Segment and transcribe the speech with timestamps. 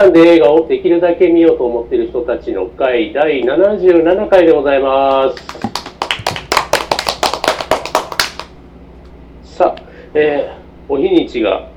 [0.00, 5.34] で映画をできるだけ見ようと思っている人たちの会第77回でございま
[9.42, 9.56] す。
[9.56, 9.82] さあ、
[10.14, 11.68] えー、お日にちが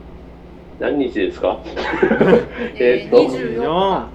[0.80, 1.62] 何日ですか？
[2.78, 4.06] えーっと、24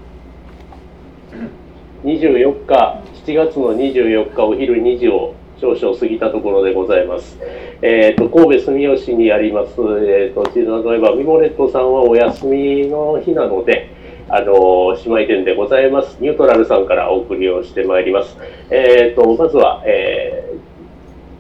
[2.05, 7.41] 24日、7月の24日お昼2時を少々過ぎたところでございます。
[7.83, 13.96] えー、と神戸住吉にあります、えー、と例えばミモレットさんはお休みの日なので、
[14.29, 18.37] あの姉妹店でございます、ニュートラルさんからお送りをしてまいります。
[18.71, 20.53] えー、とまずは、え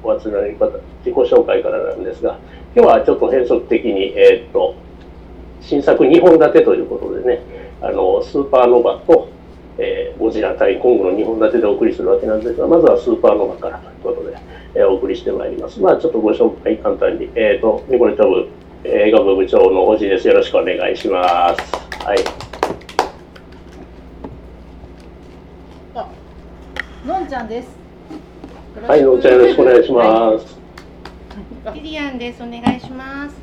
[0.04, 0.66] ー、お集まり方、
[1.04, 2.38] 自己紹介からなんですが、
[2.76, 4.76] 今日はちょっと変則的に、えー、と
[5.60, 7.42] 新作2本立てということでね、
[7.82, 9.28] あのスーパーノヴァと、
[9.78, 14.36] えーゴジラ対コングの2本立てでお送りするわけなんですが、まずはスーパーノヴァからということで、
[14.76, 15.80] えーお送りしてまいります。
[15.80, 18.48] まあ、ちょっとご紹介簡単に、えっ、と、ニコレト部、
[18.84, 20.28] えー映画部部長のおじです。
[20.28, 22.04] よろしくお願いします。
[22.04, 22.45] はい。
[27.06, 27.68] のんちゃんです。
[28.84, 30.58] はい、のんちゃんよろしくお願いします。
[31.72, 32.42] リリアンです。
[32.42, 33.36] お願いします。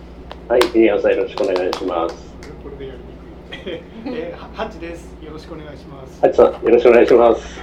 [0.50, 2.34] はい、ミリアンさんよろしくお願いします。
[2.61, 4.19] これでやりにくい。
[4.19, 5.16] えー、はハッチです。
[5.23, 6.19] よろしくお願いします。
[6.19, 7.61] ハチさん、よろしくお願いします。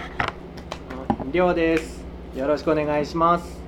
[1.33, 2.03] りょうです
[2.35, 3.61] よろしくお願いします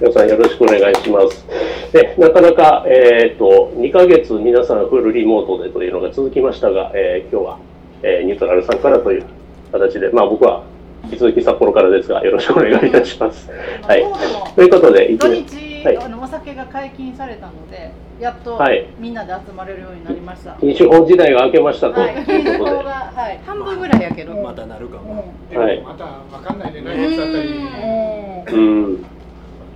[0.00, 1.46] 皆さんよろしくお願いします。
[1.92, 7.58] でなかなか、えー、と2ヶ月皆さんフルリモートでというのが続きましたが、えー今日は、
[8.02, 9.26] えーニュートラルさんからという
[9.70, 10.64] 形で、まあ、僕は
[11.10, 13.50] 引き続き札幌からですがよろしくお願いいたします。
[13.50, 20.56] はい、ということで、土日、はいあのお酒が解禁されたので、やっとはいみんなで集まれるようになりました。
[20.62, 23.40] 飲酒法時代が明けましたとはい、いう禁酒ことで、法が、はい。
[23.44, 24.34] 半分ぐらいやけど。
[24.34, 26.82] またなるかもはいまたわかんないね。
[26.84, 28.98] 来月あたり、うんま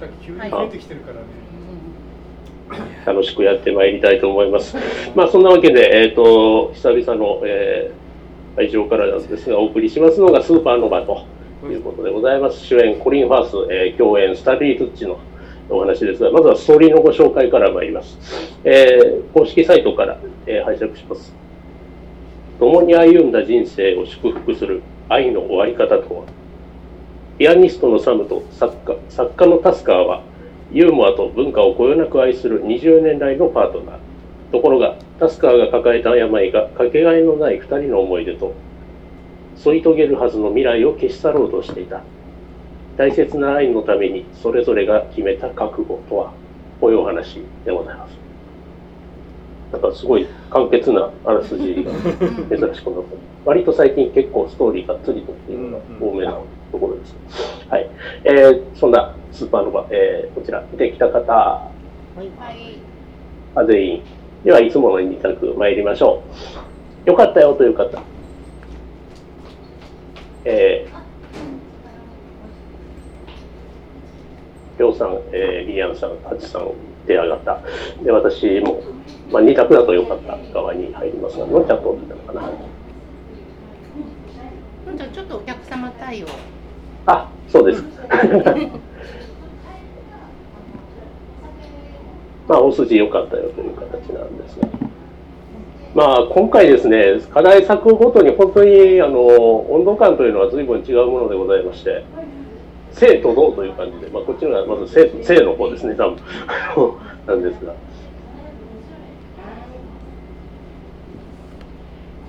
[0.00, 1.20] た急に増えてきてるからね。
[3.04, 4.76] 楽しくやってまいりたいと思います。
[5.14, 8.03] まあ、そんなわけで、えー、と久々の、えー
[8.56, 11.26] 会場からなんですが、お送りしますのがスーパーノヴァと
[11.70, 12.64] いうことでございます。
[12.66, 15.18] 主演、コリン・ファース、えー共演、スタビー・トゥッチの
[15.68, 18.18] お話ですが、まずはストーリーのご紹介から参ります。
[18.64, 21.34] えー公式サイトから、えー拝借します。
[22.58, 26.24] 共に歩んだ人生を祝福する愛の終わり方とは？
[27.36, 30.22] ピアニストのサムと作家作家のタスカーは
[30.70, 33.98] ユーモアと文化をこよなく愛する20年来のパートナー
[34.52, 38.54] ところがタスカーが抱えた病がかけがえのない2人の思い出と
[39.56, 42.02] 添い遂げるはずの未来を消し去ろうとしていた。
[42.96, 46.32] 大切な愛のためにそれぞれが決めた覚悟とは
[46.80, 48.14] こういうお話でございます。
[49.72, 51.74] なんかすごい簡潔なあらすじ。
[51.82, 51.90] が
[52.56, 56.32] 珍しくなった割と最近結構ストーリーがっつりとっていうのが多めな
[56.70, 57.14] ところです、
[57.68, 57.90] はい、
[58.24, 61.32] えーそんなスーパーノヴァ、えーこちら見てきた方。
[61.32, 61.70] は
[62.22, 62.78] い。
[63.56, 64.02] あ全員
[64.44, 66.22] ではいつもの2択参りましょ
[67.06, 67.10] う。
[67.10, 68.02] よかったよという方。
[70.44, 76.70] えー、りょうさん、えー、リアンさん、ハチさん
[77.06, 77.60] 手上がった。
[78.02, 78.82] で私も、
[79.32, 82.50] まあ、2択だとよかった側に入りますがのんちゃんどうだったのかな？
[84.90, 86.26] うんじゃあちょっとお客様対応。
[87.06, 87.82] あそうです
[92.54, 94.68] まあ、大筋良かったよという形なんですが、
[95.92, 99.18] まあ、今回ですね、課題作ごとに本当にあの
[99.72, 102.04] 温度感というのは随分違うものでございまして、
[102.92, 106.18] 生と動という感じで、まあ、こっちのがまず生生の方ですね、多分。
[107.26, 107.72] なんですが。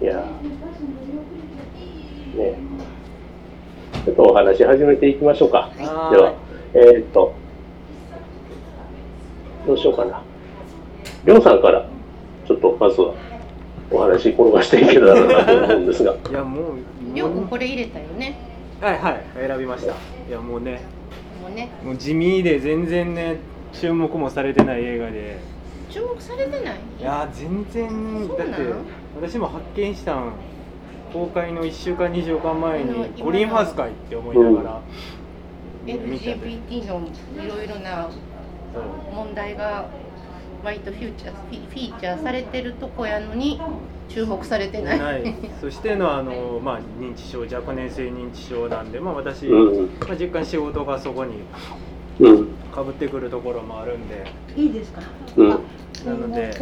[0.01, 0.23] いや。
[2.35, 2.57] ーね、
[4.05, 5.69] ちょっとお話し始めていきましょうか。
[5.77, 6.33] では、
[6.73, 7.35] えーっと、
[9.65, 10.21] どうしようかな。
[11.25, 11.85] りょうさんから、
[12.47, 13.13] ちょっとまずは
[13.91, 16.13] お話転がしていけたらなと思うんですが。
[16.29, 16.61] いやも
[17.13, 18.35] うよくこれ入れたよね。
[18.81, 19.93] はいはい選びました。
[19.93, 20.81] いやもうね。
[21.41, 23.37] もうね、もう地味で全然ね
[23.71, 25.37] 注目もされてない映画で。
[25.89, 26.75] 注目されてない？
[26.99, 28.53] いや全然だって
[29.21, 30.33] 私も発見したん。
[31.13, 34.81] 公開の1週間2週間前にあのコリン・ファースかいって思いながら、
[35.85, 37.01] 見たで LGBT の
[37.41, 38.09] いろいろな
[39.13, 39.85] 問題が
[40.63, 43.61] 割とフューチャーフィフィーチャーされてるとこやのに
[44.09, 44.99] 注目されてない。
[44.99, 51.43] ないそしてのあの、まあ、認知症若年性認知症なんで、まあ、私、うん、まあ、若干仕事がそこに
[52.17, 54.25] うん、かぶってくるところもあるんで
[54.55, 55.01] いいですか？
[55.35, 55.49] うん。
[55.49, 55.57] な
[56.13, 56.53] ので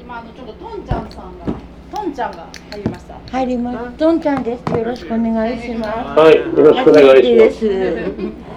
[0.00, 1.46] 今あのちょっとトンちゃんさんが、
[1.94, 3.14] トンちゃんが入りました。
[3.30, 3.96] 入ります。
[3.96, 4.72] どんちゃんです。
[4.76, 6.20] よろしくお願いします。
[6.20, 8.55] はい、よろしくお願いします。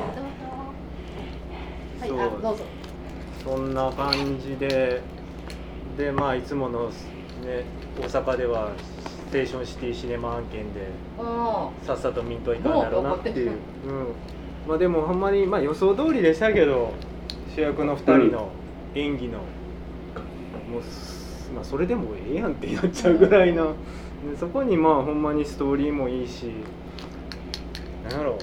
[2.41, 2.63] どうぞ。
[3.43, 5.01] そんな感じで
[5.97, 6.93] でまあいつものね
[7.99, 8.71] 大阪では
[9.29, 10.87] ステーションシティシネマ案件で
[11.17, 13.57] おさっさと見んといかんだろうなっていう、うん、
[14.67, 16.93] まあでもほんまに、まあ、予想通りでしたけど
[17.55, 18.49] 主役の2人の
[18.95, 19.43] 演技の、も
[20.79, 23.69] うす、まあ、それでもええやんってなっちゃうぐらいな、で
[24.39, 26.51] そこにまあほんまにストーリーもいいし
[28.09, 28.31] なんやろ。
[28.31, 28.37] うも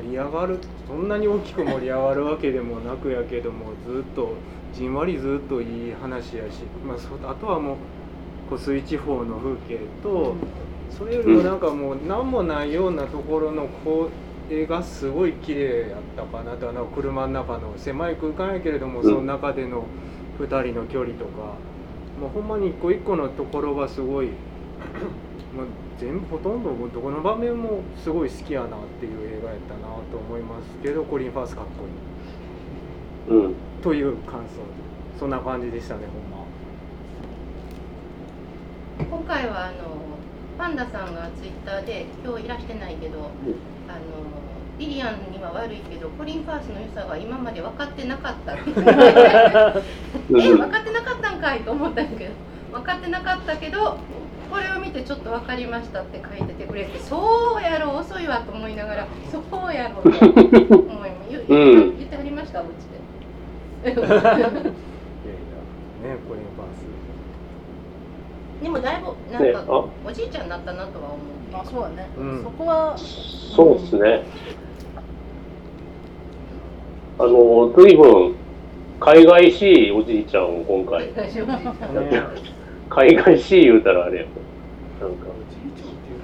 [0.00, 4.34] う盛り上がるそんなに大きく盛り上がるわけでもなくやけどもずっと
[4.72, 7.76] じんわりずっといい話やし、まあ、そあとはもう
[8.50, 10.36] 湖水地方の風景と、
[10.96, 14.08] それよりもなんかもう何もないようなところのこ
[14.50, 19.04] う絵がすごい綺麗やったかなとなんか車の中の狭い空間やけれども、うん。
[19.04, 19.84] その中での
[20.38, 21.54] 2人の距離とか
[22.20, 24.28] もうほんまに一個一個のところがすごい
[25.56, 28.70] まあ全部ほとんどどこの場面もすごい好きやなっ
[29.00, 31.84] ていう映画やったなと思いますけどコリン・ファースかっこ
[33.30, 33.54] いいうん。
[33.82, 34.60] という感想
[35.18, 36.46] そんな感じでしたねほんま。
[39.18, 39.74] 今回はあの
[40.58, 43.30] パンダさんがツイッターで今日いらしてないけど、
[43.88, 44.00] あの
[44.78, 48.70] リリアンには悪いけどコリン・ファースの良さが今まで分かってなかった え分
[50.70, 52.32] かってなかったんかいと思ったんやけど
[52.72, 53.98] 分かってなかったけど
[54.50, 61.10] これを見てちょっと分かりましたって書いててくれてそうやろ遅いわと思いながらそうやろと思い
[61.48, 61.98] うん。
[61.98, 62.86] 言ってはりましたうち
[63.84, 63.92] で。
[63.92, 64.62] いやいやね
[66.28, 71.36] コリン・ファースでもだいぶなんかおじいちゃんになったなとは思う。
[71.52, 72.42] あそうだね、うん。
[72.42, 74.22] そこはそうですね。
[77.18, 78.34] あの、随分、
[79.00, 82.55] 海外しいおじいちゃんを今回、大丈夫ですかね
[82.88, 84.24] 海外しい言うたらあれや
[85.00, 85.26] なんか、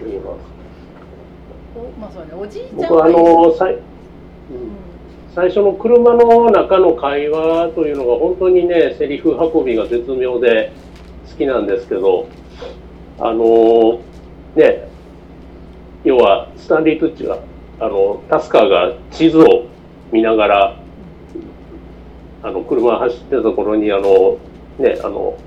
[0.04, 0.52] 言います
[1.76, 3.80] おまあそうだねおじいちゃん僕はあの、さい、うん。
[3.80, 4.92] うん
[5.34, 10.72] 最初の車の中の会話というのが本当にね、セリフ運びが絶妙で
[11.30, 12.28] 好きなんですけど、
[13.18, 14.02] あの
[14.54, 14.88] ね、
[16.04, 17.38] 要はスタンリー・トゥッチが、
[17.80, 19.68] あの、タスカーが地図を
[20.12, 20.76] 見ながら、
[22.42, 24.36] あの、車走ってたところに、あの、
[24.78, 25.38] ね、あの、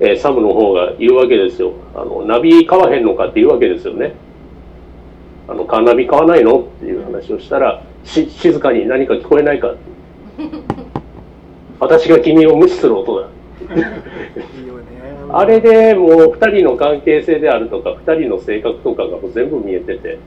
[0.00, 1.72] えーサムの方が言うわけですよ。
[1.94, 4.14] あの、ナビ買わへんのかって言うわけですよね。
[5.48, 9.74] あの、カーナビ買わないのっていう話をしたら、し、静かに何か聞こえないか。
[11.80, 13.28] 私が君を無視する音だ。
[15.30, 20.18] あれでもう二人の関係性であるとか、二人の性格とかがもう全部見えてて、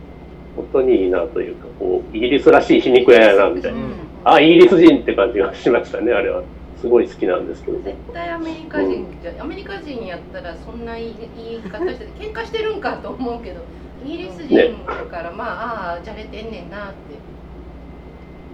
[0.55, 3.77] 本当にいいなというか、こう、イギリスらしい皮肉屋やな、みたいな。
[4.23, 6.43] あ、イギリス人って感じがしましたね、あれは。
[6.81, 7.79] すごい好きなんですけど。
[7.81, 13.61] 絶対アメリカ人じゃ、アメリカ人やったらそんな言い言い方してて喧嘩してるんかと思うけど
[14.03, 14.57] イギリス人
[14.87, 16.97] だから、まあああじゃれてんねんなって。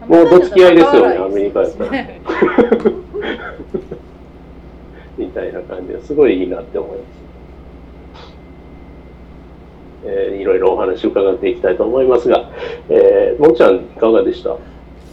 [0.06, 1.92] もうどつき合いですよね、アメリカやったら。
[1.92, 2.22] ね
[5.18, 6.14] みたいな感じです。
[6.14, 7.08] ごいいいなって思います。
[10.06, 12.50] えーいろいろお話を伺っていきたいと思いますが、
[12.90, 14.56] えー、もんちゃんいかがでした？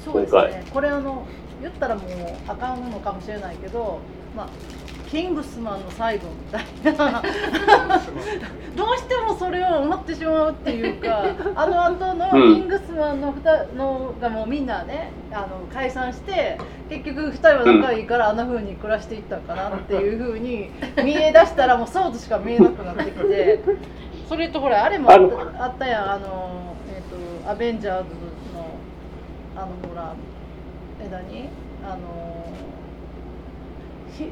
[0.05, 0.64] そうですね。
[0.72, 1.26] これあの
[1.64, 2.06] 言ったらもう
[2.46, 3.99] あかんのかもしれないけど
[4.37, 4.49] まあ
[5.11, 7.22] キングスマンの最後みたいな。
[8.75, 11.25] どうしてもそれを思ってしまうっていうか
[11.55, 12.55] あの後のうん。
[12.56, 16.58] キングスマンの2のがもうみんなねあの解散して
[16.90, 20.70] 結局2人は仲いいからあんな風に暮らしていったんかなっていう風に
[21.05, 23.60] 見え出したらもうそうとしか見えなくなってきて。
[24.29, 25.19] それとほらあれもあっ
[25.56, 26.10] たあったやん。
[26.12, 28.05] あの、えっとアベンジャーズ
[28.55, 28.67] の
[29.55, 30.15] あのほら
[31.87, 32.46] あの
[34.17, 34.31] ひ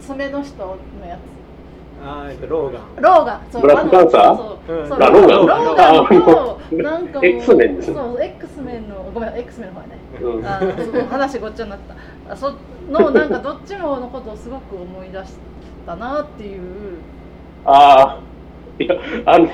[0.00, 1.18] 爪の人のや
[2.02, 4.36] あーえっとローガンつローガンそうブラックパンサー？
[4.36, 4.76] そうそう。
[4.78, 4.88] うん。
[4.88, 7.94] そうあローガンローガンとあなんかもう X メンですね。
[7.94, 9.98] そう X メンのごめん X メンの方やね。
[10.20, 10.46] うん。
[10.46, 11.78] あのそう話ごっちゃになっ
[12.26, 12.32] た。
[12.32, 12.54] あそ
[12.90, 15.34] のなんかどっちものことをすごく思い出し
[15.84, 16.60] たなっていう。
[17.64, 18.20] ああ、
[18.78, 18.94] いや、
[19.26, 19.48] あの、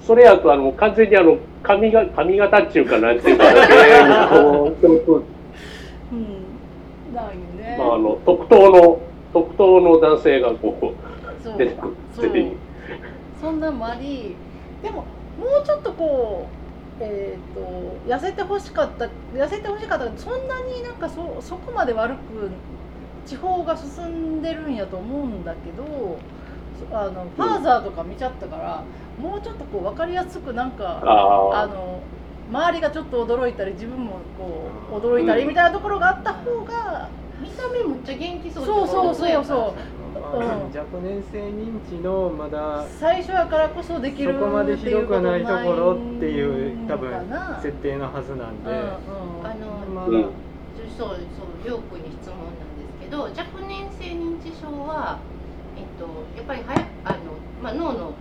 [0.00, 3.54] それやと、あの、完全にあの、髪が、髪型っていうかなんていうか、え
[4.04, 5.22] ーこうそうそう
[6.12, 9.00] うんないね、まあ、あの、特等の、
[9.32, 10.94] 特等の男性がこ
[11.42, 11.54] そう。
[11.54, 12.22] う、出てくる、そ。
[13.44, 14.34] そんなんもあり
[14.82, 15.04] でも
[15.38, 16.48] もうちょっとこ
[17.00, 17.60] うえっ、と
[18.08, 20.04] 痩せてほしかった痩せてほしかった。
[20.16, 22.50] そんなになんかそそこまで悪く
[23.26, 26.18] 地方が進んでるんやと思うんだけど
[26.90, 28.84] そあのファーザーとか見ちゃったから、
[29.20, 32.00] もうちょっとこう分かりやすくなんかああの
[32.50, 37.08] 周りがちょっと驚いたり自分もこう驚いたりみたいなところがあった方が、
[37.44, 40.18] 見た目むっちゃ元気そうそうそうそうそう。
[40.18, 47.12] まあ若年性認知のまだ最初やからこそできるそこまでひどくないところっていう多分
[47.60, 48.82] 設定のはずなんで、うんうん。
[49.46, 50.24] あのまだ、うん。
[50.96, 51.18] そうそう
[51.64, 55.18] りょうくんに質問なんですけど若年性認知症は、
[55.76, 57.18] えっとやっぱりはやあの、
[57.62, 58.14] まあ、脳の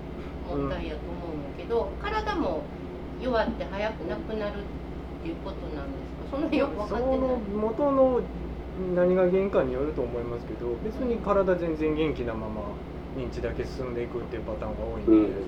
[0.50, 2.62] 問題やと思うんだけど、体も
[3.22, 6.36] 弱って早くなくなるっていうことなんですか？
[6.36, 7.20] その辺よく分かそってない。
[7.20, 8.22] の元の
[8.96, 12.62] 何が原因かによると思いますけど別に体全然元気なまま
[13.18, 15.46] 認知だけ進んでいくっていうパターンが多いんで、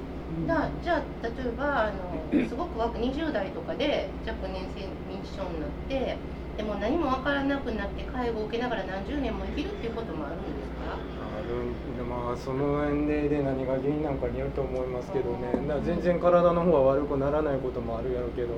[0.47, 6.17] だじゃあ例えばあのすごく若い20代とかで若年性認知症になって
[6.57, 10.95] でも何も分からなくなって介護を受けながら何十年も生きるっていうこともあるんですか？
[10.95, 12.05] ある。
[12.05, 15.51] まあその年齢で何が原因なんかによると思いますけどね。
[15.67, 18.49] だから全然体の方は悪くならないこともあるやろうけど、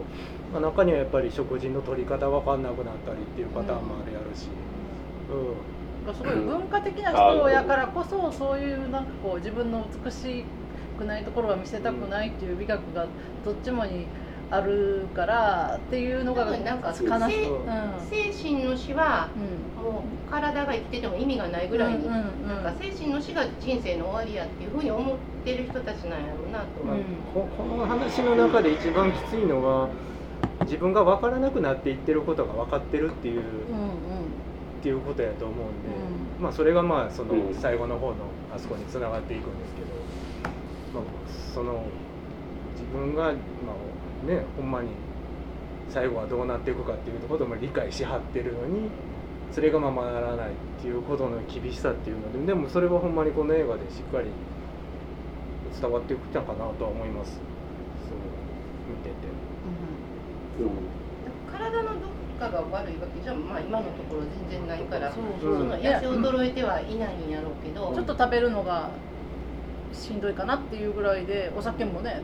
[0.53, 4.47] まあ、中にはやっぱり食事の取り方分かんなくなったりっていうパターンもあるやろうし、
[6.07, 10.45] うん、すごい文化的な人やからこそそういうなんかこう自分の美し
[10.99, 13.07] くないところは見せたくないっていう美学が
[13.43, 14.05] どっちもに
[14.49, 18.33] あるからっていうのがなんか悲しい、精うん。
[18.33, 19.83] 精神の死はうん。
[19.83, 27.03] もう体が生きてても意味がないぐらいに、うんうんうんなんか精神の死が人生の終わりやっていうふうに思ってる人たちなんやろうなと思う、うん。
[27.33, 29.89] ここの話の中で一番きついのは
[30.61, 33.43] 自分が分からなくなっていってることが分かってるっていう、うん
[34.77, 35.89] っていうことやと思うんで、
[36.39, 37.53] うまあそれがまあそのうん。
[37.55, 38.15] 最後の方の
[38.55, 39.87] あそこにつながっていくんですけど、
[40.93, 41.03] まあ、
[41.53, 41.83] その
[42.75, 43.33] 自分が、まあ
[44.25, 44.89] ね、ほんまに
[45.89, 48.89] 最後はどうなっていくかっていうことも理解しはってるのに
[49.51, 54.27] それがままならないっていうことの厳しさっていうのででもそれはほんまにこの映画でしっかり
[55.79, 57.33] 伝わってきたかなとは思います。
[57.33, 57.41] そう
[58.89, 59.27] 見てて。
[61.51, 65.57] 体のどっかが悪いわけじゃまあ今のところ全然ないからそうそう。
[65.59, 68.89] その痩せ衰えてはいないんやろうけど、ちょっと食べるのが
[69.93, 72.21] しんどいかなっていうぐらいでお酒もね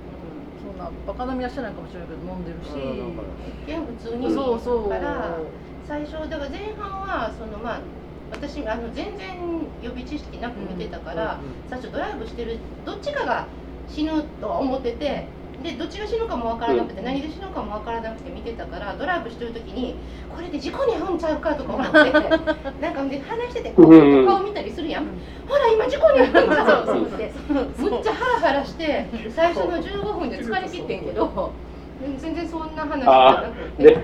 [0.84, 2.68] そんなバカ飲みはしてないかもしれないけど飲んでるし。
[2.68, 4.90] 一見普通に見そうそう。
[4.90, 5.40] から
[5.88, 7.82] 最初だから前半はそのまあ
[8.32, 9.38] 私あの全然
[9.82, 13.48] 予備知識なく見てたから、最初ドライブしてるどっちかが
[13.88, 15.28] 死ぬとは思ってて
[15.62, 19.96] でどっちが死ぬかもわからなくて、何で死ぬかもわからなくて見てたからドライブしてる時に
[20.34, 21.94] これで事故に遭うんちゃうかとか思って
[22.82, 25.06] なんかで話しててこううん顔見たりするやん、
[25.48, 26.86] ほら今事故に遭うんちゃう。
[26.86, 27.32] と思って
[27.78, 31.52] むっちゃハラハラして最初の15分で疲れ切ってんけど
[32.06, 33.98] うん全然そんな話じゃなくて、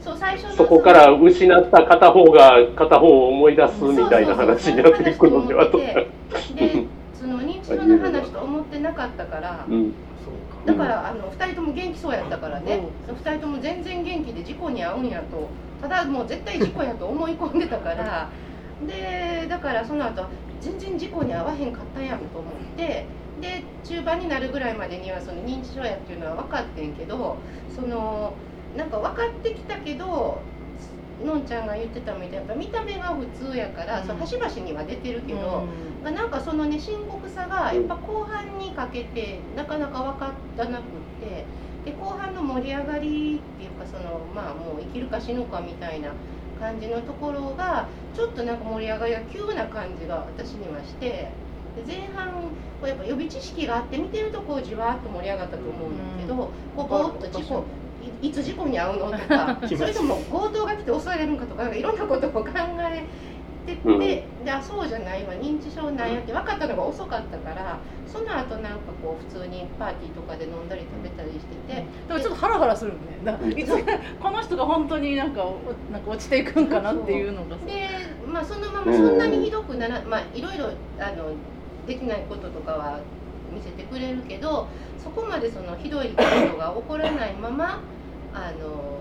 [0.00, 5.78] そう最初のそこから失った片方が片方を思い出すみたいな話になっていくのではと。
[5.78, 6.06] で
[7.12, 9.72] その認知症の話と思ってなかったからう
[10.66, 15.48] だからあの2人とも元気そうやったからね、2人とも全然元気で事故に遭うんやと。
[15.80, 18.30] ただもう絶対事故やと思い込んでたから。
[18.86, 20.26] でだからその後
[20.60, 23.06] 全然事故に遭わへんかったやんと思って。
[23.40, 27.36] で中盤になるぐらいまでにはその認知症やっていうのは分かってんけど
[27.74, 28.32] その
[28.76, 30.40] なんか分かってきたけど
[31.24, 35.66] のんちゃんが言ってたみたいにやっぱ見た目が普通やから、その端々には出てるけど、
[36.02, 40.84] まあなんかそのね深刻さがやっぱ後半にかけてなかなか分からなくっ
[41.20, 41.44] て
[41.84, 46.12] で後半の盛り上がりっていうかそのまあもう生きるか死ぬかみたいな
[46.60, 51.30] 感じのところがちょっとなんか盛り上がりが急な感じが私にはしてで
[51.86, 52.50] 前半
[52.84, 57.64] やっぱ予備知識があって見てるとこうじわっと盛り上がったと思うんだけど、こうぼーっと事故
[58.26, 63.04] いいつ事故に遭うのとか それとも強盗が来て襲われるんかとかなんかいろんなことを考え
[63.66, 63.98] てって、うん。
[63.98, 71.84] であそうじゃないわ認知症なんやって分かったのが遅かったからその後なんかこう普通にパーティーとかで飲んだり食べたりしてて。
[72.08, 73.00] でもちょっとハラハラするよね。
[73.24, 73.70] だからいつ
[74.20, 75.58] この人が本当になんかお
[75.92, 77.88] なんか落ちていくんかなっていうのがさで、
[78.26, 80.66] まあ、そのままそんなにひどくなら、まあ、いろいろ
[80.98, 81.30] あの
[81.86, 82.98] できないこととかは
[83.52, 84.66] 見せてくれるけど
[84.98, 87.80] そこまでそのひどいことが起こらないまま
[88.36, 89.00] あの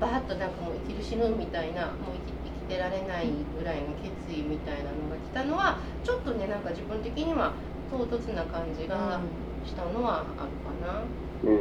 [0.00, 3.26] バーッとなんかもう生きる死ぬみたいなもう生き生きてられない
[3.58, 7.52] ぐらいの決意みたいなのが来たのはちょっとねなんか自分的には
[7.90, 9.20] 唐突な感じが
[9.66, 10.42] したのはあるか
[10.86, 11.02] な。
[11.44, 11.58] うん。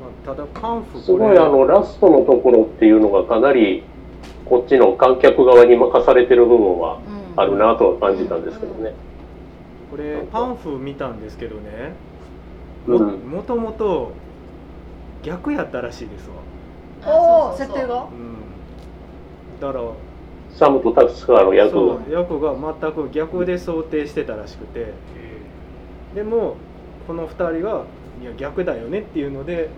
[0.00, 3.82] まあ、ただカンフすごいあのラストのところっていうのがかなり
[4.46, 7.00] こっちの観客側に任されてる部分は
[7.36, 8.94] あるなとは感じたんですけどね。
[9.90, 11.92] これパンフ見たんですけどね。
[12.86, 14.12] もともと
[15.22, 17.78] 逆やったらしいですわ、おおあそうそうそう。
[17.78, 18.04] 設定が？
[18.04, 19.84] うん、だから
[20.56, 24.92] サムとタクスカーの役をそう役が全く逆で想定してたらしくて。
[26.14, 26.56] でも
[27.06, 27.84] この2人は
[28.20, 29.68] いや逆だよねっていうので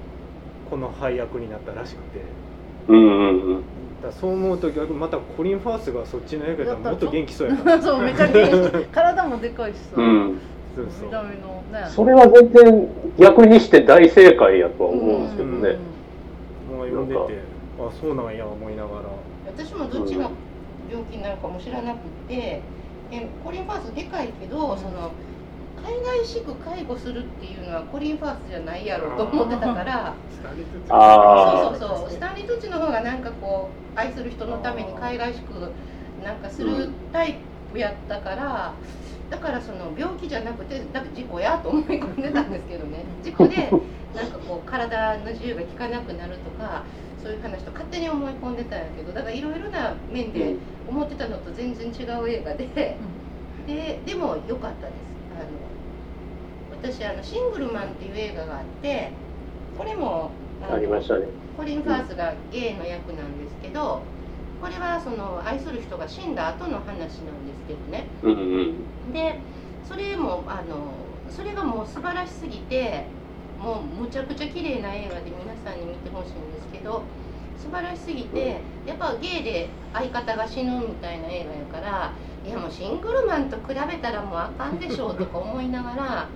[0.71, 2.21] この配役になったらしくて。
[2.89, 3.63] うんうんうん。
[4.03, 8.87] だそう思うと逆またコリン・ファースがそっちの役やったらもっと元気そうやな そうめちゃ元気。
[8.87, 10.39] 体もでかいしさ、うん、
[10.77, 11.07] そうそう。
[11.07, 11.89] 見た目のね。
[11.89, 12.89] それは全然
[13.19, 15.77] 逆にして大正解やとは思うんですけどね。
[16.71, 17.43] もう読んでて
[17.79, 19.03] あそうなんや思いながら。
[19.47, 20.31] 私もどっちが
[20.91, 21.99] 病気になるかも知らなく
[22.29, 22.63] て
[23.11, 25.13] えコリン・ファースでかいけど、その
[25.85, 30.15] 海外しく介護するっていうのはコリン・ファースじゃないやろと思ってたから
[30.89, 32.11] あそうそうそう。
[32.11, 35.73] スタンリー・トゥッチの方がなんかこう愛する人のために海外しく
[36.25, 37.37] なんかするタイ
[37.73, 38.75] プやったから、
[39.33, 43.03] だからその病気じゃなくてなんか事故やと思い込んでたんですけどね。
[43.25, 43.57] 事故で
[44.15, 46.85] なんかこう体の自由が利かなくなるとか
[47.23, 52.69] そういう話と勝手に思い込んでたんやけどだからいろいろな面で思ってたのと全然違う映画で。
[53.67, 54.99] ででも良かったです。
[55.33, 59.13] あの私あの「シングルマン」っていう映画があって
[59.79, 60.31] これも
[60.69, 61.27] あ、ありましたね。
[61.57, 64.03] コリン・ファースがゲイの役なんですけど
[64.63, 68.63] これはその愛する人が死んだ後の話なんですけどねうんう
[69.11, 69.13] ん。
[69.13, 69.41] で
[69.85, 70.95] それもあの
[71.29, 73.05] それがもう素晴らしすぎて
[73.59, 77.03] もうむちゃくちゃ綺麗な映画で皆さんに見てほしいんですけど
[77.59, 82.13] 素晴らしすぎてやっぱゲイで相方が死ぬみたいな映画やから
[82.47, 86.29] いやもうシングルマンと比べたらもうあかんでしょうとか思いながら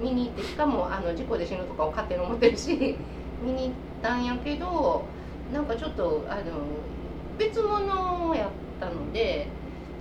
[0.00, 2.96] 見に行ってしかもあの事故で死ぬとかを勝手に思ってるし
[3.42, 3.72] 見に行っ
[4.02, 5.04] たんやけど
[5.52, 6.42] なんかちょっとあの
[7.38, 9.46] 別物やったので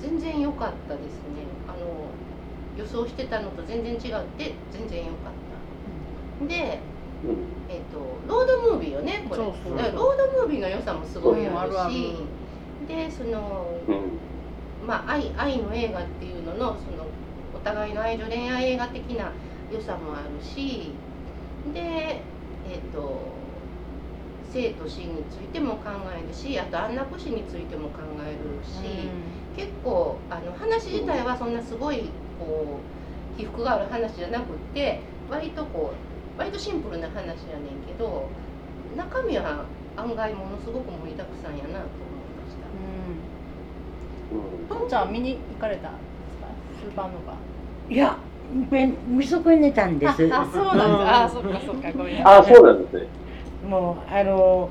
[0.01, 1.45] 全然良かったですね。
[1.67, 2.09] あの
[2.77, 5.33] 予想してたのと全然違って全然良かっ
[6.41, 6.45] た。
[6.47, 6.79] で
[7.23, 7.37] うん。
[7.69, 9.41] えっ、とロードムービーよねこれ。
[9.41, 12.15] そうそうだからロードムービーの良さもすごいあるし
[12.87, 14.87] でそのうん。
[14.87, 17.05] まあ愛愛の映画っていうののその
[17.53, 19.31] お互いの愛情恋愛映画的な
[19.71, 20.93] 良さもあるし
[21.73, 22.21] で
[22.69, 23.36] えっ、と
[24.57, 28.79] 生と死についても考えるしあと安楽死についても考えるし、
[29.55, 32.09] 結構あの話自体はそんなすごい
[32.39, 32.79] こ
[33.35, 34.99] う起伏がある話じゃなくって
[35.29, 35.97] 割とこう
[36.39, 37.33] 割とシンプルな話やねん
[37.85, 38.27] けど
[38.97, 41.83] 中身は案外ものすごく盛りだくさんやなと思いま
[42.49, 42.65] した。
[42.73, 42.77] う
[44.73, 46.47] んポンちゃんは見に行かれたんですか？
[46.81, 48.17] スーパーノヴァいや
[48.69, 51.09] べん見損ねたんですあ、あそうなんです。
[51.09, 52.27] あ、そっかそっかごめん。
[52.27, 53.07] あ、そうなんですね。
[53.65, 54.69] もうあの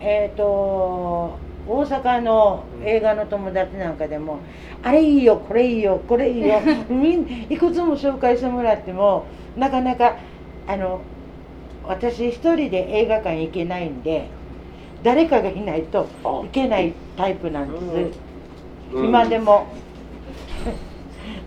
[0.00, 4.38] えっ、と大阪の映画の友達なんかでも
[4.82, 9.24] 「あれいいよこれいいよこれいいよ」 みんいくつも紹介してもらっても
[9.56, 10.16] なかなか
[10.66, 11.00] あの
[11.84, 14.28] 私一人で映画館行けないんで
[15.02, 18.18] 誰かがいないとあ行けないタイプなんです、
[18.92, 19.06] うん。
[19.06, 19.66] 今でも。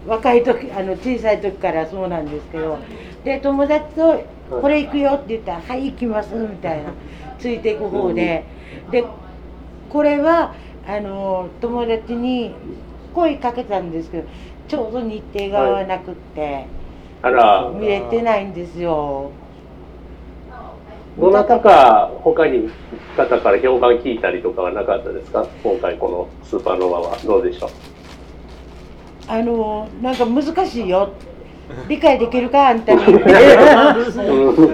[0.08, 2.78] 若い時あの小さい時からそうなんですけど。
[3.24, 4.20] で友達と
[4.60, 6.90] 「これ行くよ」って言ったら「はい行きます」みたいな
[7.40, 8.44] ついていく方で。
[8.92, 9.04] で
[9.90, 10.54] これは
[10.88, 12.54] あの友達に
[13.14, 14.28] 声かけたんですけど
[14.70, 16.66] ちょうど日程が合わなくって、
[17.22, 19.32] あら、見れてないんですよ。
[21.20, 22.70] どなたか他に
[23.18, 25.46] 方から評判聞いたりとかはなかったですか？
[25.62, 27.18] 今回このスーパーノヴァは。
[27.26, 27.70] どうでしょう？
[29.28, 31.10] あのなんか難しいよ
[31.88, 33.22] 理解できるかあんたに うん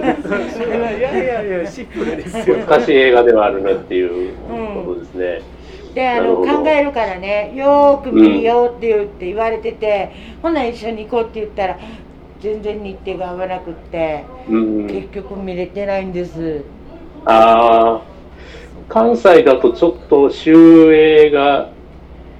[1.00, 4.34] やいやいやシンプルですよ難しい映画ではあるねっていう
[4.84, 5.42] ことですね。
[5.94, 10.10] であの考えるからねよーく見るよって言って言われてて、
[10.42, 11.78] ほな一緒に行こうって言ったら
[12.40, 16.62] 全然日程が合わなくってうん、結局見れてないんです。
[17.24, 18.02] ああ、
[18.88, 21.70] 関西だとちょっと終映が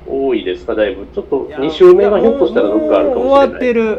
[0.07, 1.07] 多いですか、だいぶ。
[1.13, 3.49] ちょっと2週目がひょっとしたらどっかあるかもしれない。
[3.49, 3.99] 終わってる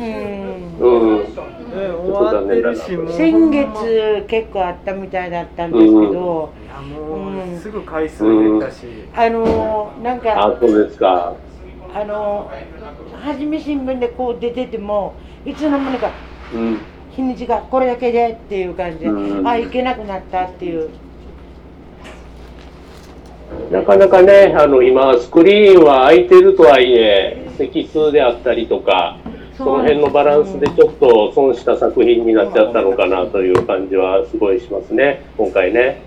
[0.00, 0.78] うん。
[0.78, 1.18] うん。
[1.18, 2.82] うん終わってるし
[3.16, 6.52] 先月結構あったみたいだったんですけど、
[7.56, 11.34] うすぐ回数減ったし、あのなんあか、そうですか。
[11.94, 12.50] あの
[13.12, 16.10] はじめ新聞でこう出ててもいつの間にか
[16.54, 16.78] うん。
[17.10, 19.46] 日にちがこれだけでっていう感じで、うん。
[19.46, 20.90] あ行けなくなったっていう。
[23.70, 29.16] なかなかね、あの、今、スクリーンは空いてるとはいえ、席数であったりとか、
[29.60, 36.02] その辺のバランスでちょっと損した作品になっちゃったのかなという感じはすごいしますね、今回ね。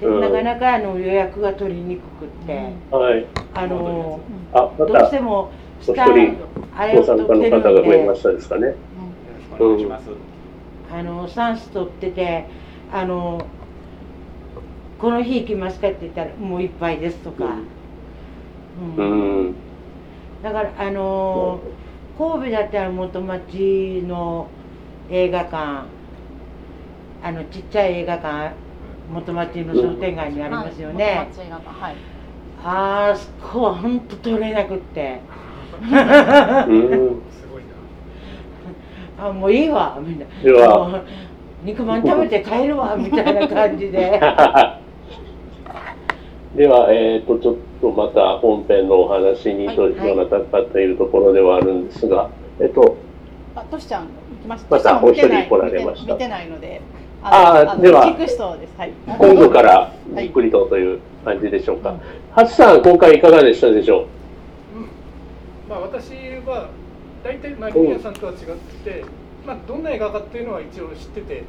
[0.00, 3.24] でうんなかなかあの予約が取りにくくって、はい。
[3.54, 4.20] あの
[4.52, 6.06] あ、まどうたしてもおスタ
[7.06, 8.74] 加の取ってる方が増えのでましたですかね。
[9.58, 10.04] お願いします。
[10.92, 12.46] あのスタンス取ってて
[12.92, 13.46] あの
[14.98, 17.44] この日行きますかって言ったらもういっぱいですとか、
[18.98, 19.54] ううんん。
[20.42, 21.60] だからあの
[22.18, 24.48] 神戸だったら元町の
[25.10, 25.84] 映画館
[27.22, 28.54] あのちっちゃい映画館
[29.12, 31.14] 元町の商店街にありますよね、はい。
[31.26, 31.96] 元町映画館はい。
[32.64, 35.20] あそこは本当取れなくって
[35.82, 35.90] うん。
[37.30, 37.62] すごい
[39.18, 39.26] な。
[39.28, 40.26] あもういいわみんな
[41.64, 44.20] 肉まん食べて帰るわみたいな感じで
[46.56, 52.96] では、えー、とちょっとまた本編のお話にとはいようなたかっているところではあるんですが、えっと、
[53.54, 54.08] あ、としちゃん行
[54.42, 54.76] きました。
[54.76, 56.80] またお一人来られました見て見てないので。
[57.22, 58.74] あーののでは聞く人です。
[58.78, 58.92] はい。
[59.06, 61.94] 今度からじっくりとという感じでしょうか。
[62.32, 64.06] ハチさん、今回いかがでしたでしょ
[64.74, 64.78] う？
[64.78, 64.88] ん
[65.68, 66.10] まあ、私
[66.46, 66.70] は
[67.22, 68.38] 大体まあリニアさんとは違っ
[68.84, 69.04] て、
[69.44, 71.44] まあ、どんな映画かっていうのは一応知ってて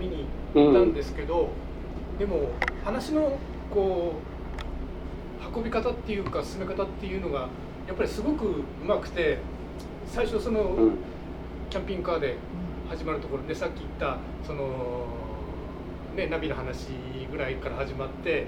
[0.00, 1.48] 見に行ったんですけど、
[2.18, 2.48] でも
[2.84, 3.38] 話の
[3.72, 4.14] こ
[5.54, 7.48] う運び方っていうか進め方っていうのが
[7.86, 9.38] やっぱりすごくうまくて
[10.06, 10.90] 最初その、
[11.70, 12.36] キャンピングカーで
[12.88, 15.06] 始まるところでさっき言ったその、
[16.14, 16.88] ね、ナビの話
[17.30, 18.46] ぐらいから始まって、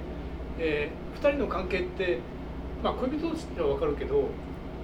[0.59, 2.19] え2人の関係って、
[2.83, 4.29] まあ、恋人としては分かるけど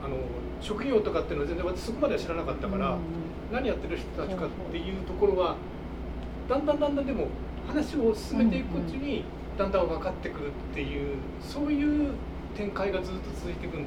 [0.03, 0.17] あの
[0.63, 2.97] 職業とかっていうのは全然私そこまでは知らなかったから、
[3.53, 5.57] 何やってる人たちかっていうところは
[6.49, 7.27] だんだんだんだんでも
[7.67, 9.25] 話を進めていくうちに
[9.59, 12.13] だんだん分かってくるっていうそういう
[12.57, 13.85] 展開がずっと続いていくん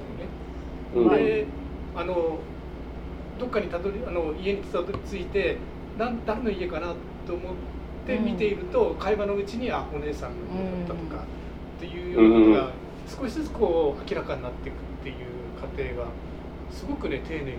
[0.96, 1.18] だよね。
[1.18, 1.26] うん。
[1.26, 1.46] で
[1.96, 2.40] あの
[3.40, 5.58] どっかにたどりあの家にたどり着いて
[5.98, 6.94] なん誰の家かな
[7.26, 7.54] と思っ
[8.06, 11.24] て見ていると、会話のうちにあお姉さんの家だったとか、
[11.78, 12.72] っていうようなことが
[13.08, 15.16] 少しずつこう明らかになっていくっていう
[15.60, 16.10] 過程が
[16.72, 17.58] すごくね丁寧に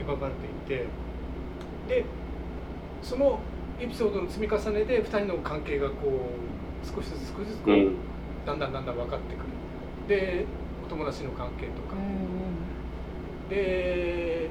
[0.00, 0.86] 描かれていて
[1.88, 2.04] で
[3.02, 3.38] その
[3.80, 7.96] エピソードの積み重ねで2人の関係がこう少しずつ少しずつこう、うん。
[8.46, 9.50] だんだんだんだん分かってくる。
[10.08, 10.44] で
[10.84, 11.94] お友達の関係とか、
[13.48, 14.48] で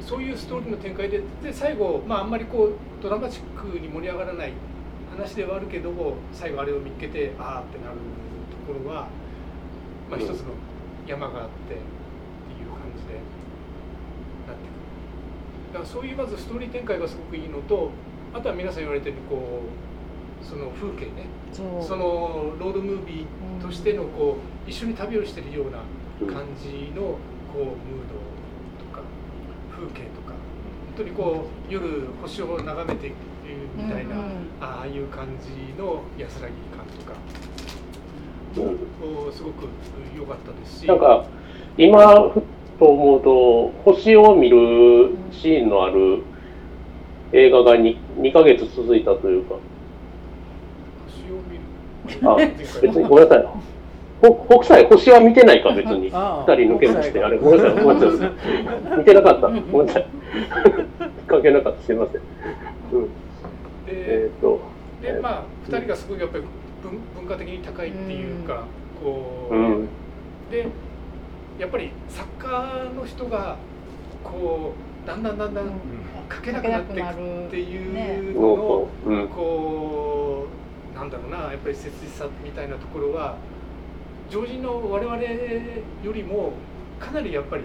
[0.00, 4.52] そういうストーリーの展開でで最後、まあ、あんまりこうドラマチックに盛り上がらない
[5.10, 7.96] 話ではあるけども最後あれを見っけてああってなる
[8.66, 9.08] ところは、
[10.10, 10.54] まあ、一つの
[11.06, 13.14] 山があってっていう感じで
[14.46, 15.74] なってくる。
[15.74, 17.90] だからそういうまずストーリー展開がすごくいいのと
[18.32, 19.91] あとは皆さん言われてるこう
[20.42, 21.26] その風景ね。
[21.52, 21.62] そ
[21.96, 25.78] のロードムービーとしてのこう一緒に旅をしてるような
[26.32, 27.18] 感じのこ
[27.54, 27.66] うムー
[28.08, 29.02] ドとか
[29.70, 30.32] 風景とか。
[30.94, 33.14] 本当にこう夜星を眺めている
[33.74, 34.28] みたいな、うんうん。
[34.60, 37.16] ああいう感じの安らぎ感とか
[39.32, 39.68] すごく
[40.14, 40.86] 良かったですし。
[40.86, 41.24] なんか、
[41.78, 42.42] 今、ふっ
[42.78, 46.22] と思うと、星を見るシーンのある
[47.32, 49.54] 映画が 2, 2ヶ月続いたというか、
[52.24, 52.36] あ
[52.80, 53.46] 別にごめんなさい。
[54.22, 56.04] ほ北斎、星は見てないか、別に。
[56.06, 58.98] 二人抜け出して、あれ、ごめんなさい、ごめんなさい。
[58.98, 59.48] 見てなかった。
[59.48, 60.06] ごめんなさい。
[61.26, 62.20] 関係なかった、すみません。
[62.92, 63.08] うん、
[63.88, 64.60] えでっ、と、
[65.02, 66.44] でまあ2人がすごいやっぱり
[66.82, 68.64] 文文化的に高いっていうか、
[69.02, 69.88] こう、うん、
[70.50, 70.66] で
[71.58, 73.56] やっぱり作家の人が
[74.22, 75.64] こうだんだんだんだん
[76.32, 80.11] 書けなくなっていくっていうのを、うん、こう
[80.94, 83.36] なんだろうなやっぱり切実さみたいなところは
[84.30, 85.16] 常人の我々
[86.02, 86.52] よりも
[86.98, 87.64] かなりやっぱり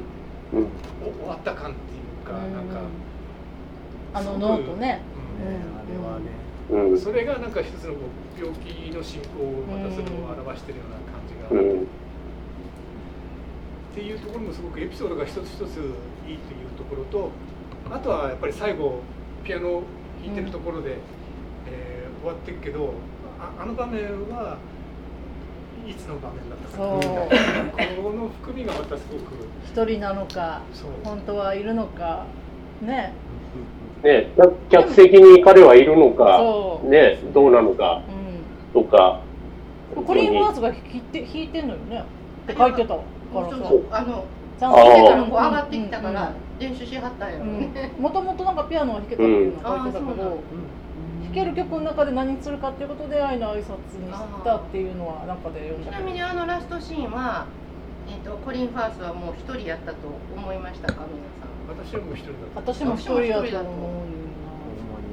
[0.53, 0.67] うん、
[1.03, 2.79] お終わった感っていうか、なんか、
[4.13, 5.01] あのノートね。
[5.39, 5.47] うん。
[5.47, 6.25] あれはね。
[6.69, 7.99] うん、それがなんか一つのこ
[8.37, 11.85] う病気の進行をまたそれを表してるような感じがある、うん、っ
[13.95, 16.37] ていうところもすごくエピソードが一つ一ついいという
[16.77, 17.31] ところと
[17.89, 18.99] あとはやっぱり最後
[19.45, 19.83] ピアノ
[20.21, 20.97] 弾いてるところで、
[21.67, 22.93] えー終わってるけど
[23.39, 24.57] ああの場面は
[25.87, 26.83] いつの場面だったか。
[26.83, 29.47] なみたいなこの含みがまたすごく。
[29.65, 30.89] 一人なのか、そう。
[31.03, 32.25] 本当はいるのか、
[32.81, 33.13] ね。
[34.03, 36.37] ね、客客席に彼はいるのか。
[36.37, 36.89] そ、う。
[36.89, 38.01] ね、どうなのか。
[38.71, 39.21] うとか、
[39.95, 40.03] ん。
[40.03, 42.03] コリン・ワーズが弾いて弾いてんのよね。
[42.43, 43.01] って書いてたか
[43.33, 43.55] らさ。
[43.69, 47.45] そうあのちゃんと弾いてたの上がってきたから練習しはったんやろ。
[47.45, 56.03] ね、 もともとなんかピアノは弾けたっていうのを書いてたけど、弾ける曲の中で何するかっていうことで愛の挨拶にしたっていうのはなんかで読んちだけど。
[56.03, 57.45] なみにあのラストシーンは、
[58.07, 59.97] えー、とコリン・ファースはもう一人やったと
[60.35, 61.57] 思いましたか皆さん。
[61.77, 63.53] 私はもう一人だ私も一人やと思う。
[63.53, 63.61] よ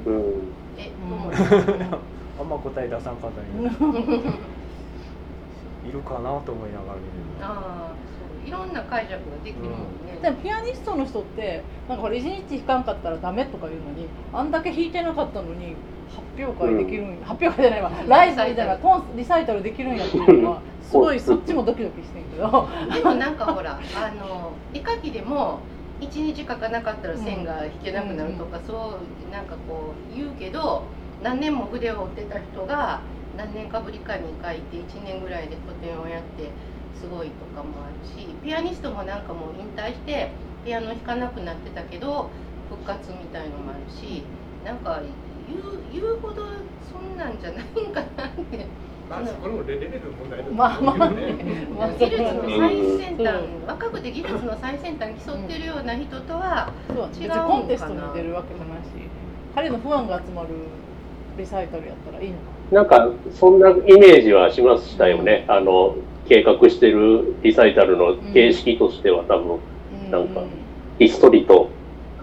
[0.07, 0.11] う。
[0.11, 3.47] ん、え、うんあんま答え出さんかったね
[5.89, 7.13] いるかなと思いながら見る。
[7.43, 8.14] ああ
[8.47, 9.71] いろんな解釈ができるもん。
[10.07, 15.75] ね、でもピアニストの人ってなんかこれ一日弾かんかったらダメとか言うのにあんだけ弾いてなかったのに
[16.09, 17.91] 発表会できるん、発表会じゃないわ。
[18.07, 22.69] ライブみたいなコンリサイタルできるんやっていうのはすごいそっちもドキドキしてんけど。
[22.95, 25.61] でもなんかほら あの絵描きでも
[26.01, 30.83] 一日描かなかったら線が引けなくなるとか、そうなんかこう言うけど
[31.23, 33.01] 何年も筆を折ってた人が
[33.37, 36.51] 何年かぶりかに描いて1年ぐらいで個展をやって
[37.01, 40.31] すごいとかもあるしピアニストもなんかもう引退して
[40.65, 42.31] ピアノ弾かなくなってたけど
[42.71, 44.23] 復活みたいのもあるし
[44.65, 45.01] なんか
[45.49, 46.47] 言う言うほど
[46.91, 48.67] そんなんじゃないんかなって。
[49.09, 53.65] まあそこのレベルの問題だとまあまあ思うけどねまあ技術の最先端う。
[53.65, 57.45] ん若くて技術の最先端に競ってるような人とは違うのかな。
[57.45, 58.89] にコンテストに出るわけじゃないし
[59.55, 60.49] 彼のファンが集まる
[61.37, 62.83] リサイタルやったらいいのかな。
[62.83, 65.45] んか、そんなイメージはしましたよね。
[65.49, 65.97] あの、
[66.29, 69.59] 計画してるリサイタルの形式としては多分、
[70.11, 70.43] ななんか
[70.99, 71.71] ひっそりと、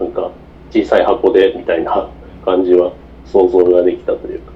[0.00, 0.30] なんか、
[0.70, 2.08] 小さい箱でみたいな
[2.44, 2.92] 感じは
[3.26, 4.52] 想像ができたというか。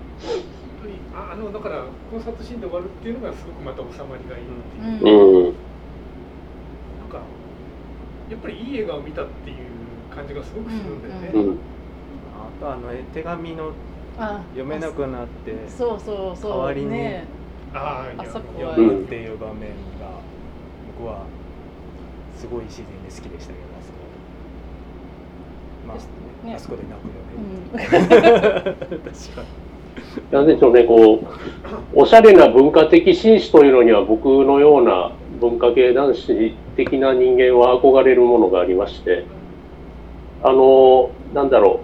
[1.14, 5.42] ああのだからコンサートシーンで終わるっていうのがすごくまた収まりがいいっていううんうん。
[5.44, 5.52] なん
[7.10, 7.20] か
[8.30, 9.56] やっぱりいい映画を見たっていう
[10.14, 11.58] 感じがすごくするんだよね、うんうん。
[12.60, 13.72] あとあのえ手紙の
[14.18, 17.26] あ読めなくなってそうそうそう代わりにね
[17.74, 18.70] ああいやあそこは。
[18.70, 20.20] 読むっていう場面が
[20.98, 21.24] 僕は
[22.36, 23.98] すごい自然で好きでしたけどあそこ。
[25.86, 29.66] まあ、ねあそこでうん泣くよね、確かに
[30.30, 31.26] なんでしょうね、こう、
[31.94, 39.24] おしゃれな文化的紳士というのには僕のような文化系男子的な人間は憧れるものがありまして、
[40.42, 41.80] あの、なんだろ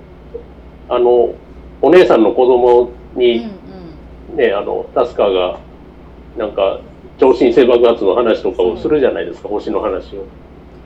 [0.88, 1.34] う、あの、
[1.80, 3.46] お姉さんの子供うんに、
[4.34, 5.58] ね、あの、タスカーが、
[6.36, 6.80] なんか、
[7.18, 10.24] 超新星爆発の話とかをするじゃないですか、星の話を。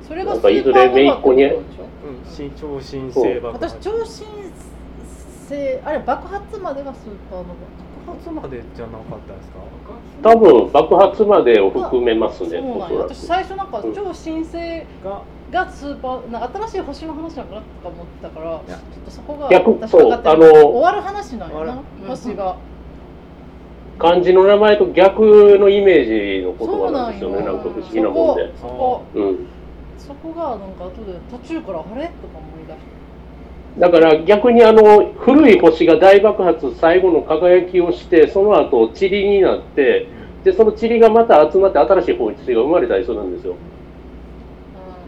[0.07, 1.57] それがなんかいずれ姪ってことでしょ？
[1.57, 1.65] うん。
[2.31, 4.27] 新超新星爆私発超新
[5.49, 7.45] 星あれ爆発までがスーパーノ
[8.07, 9.59] 爆発までじゃなかったですか？
[10.23, 12.99] 多分、爆発までを含めますね、そうなんや。
[13.01, 13.27] 私。
[13.27, 14.59] 最初なんかうん超新星
[15.05, 21.83] ががスーパーなんか新しい星の話なのかなとか思ってたからちょっやとそこが逆私分かってないそうあの終わる話なんやな。
[22.09, 22.57] 星が
[23.99, 28.53] 漢字の名前と逆のイメージの言葉なんですよね、よなんか不思議なもんで。
[28.57, 29.47] そこうん。
[29.99, 32.97] そこがなんか後で途中からあれとか思い出して
[33.79, 40.09] だから逆にあの古い星が大爆発最後の輝きをしてその後塵になって
[40.45, 43.57] でその塵がまた集まって新しい星が生まれたりするんですよ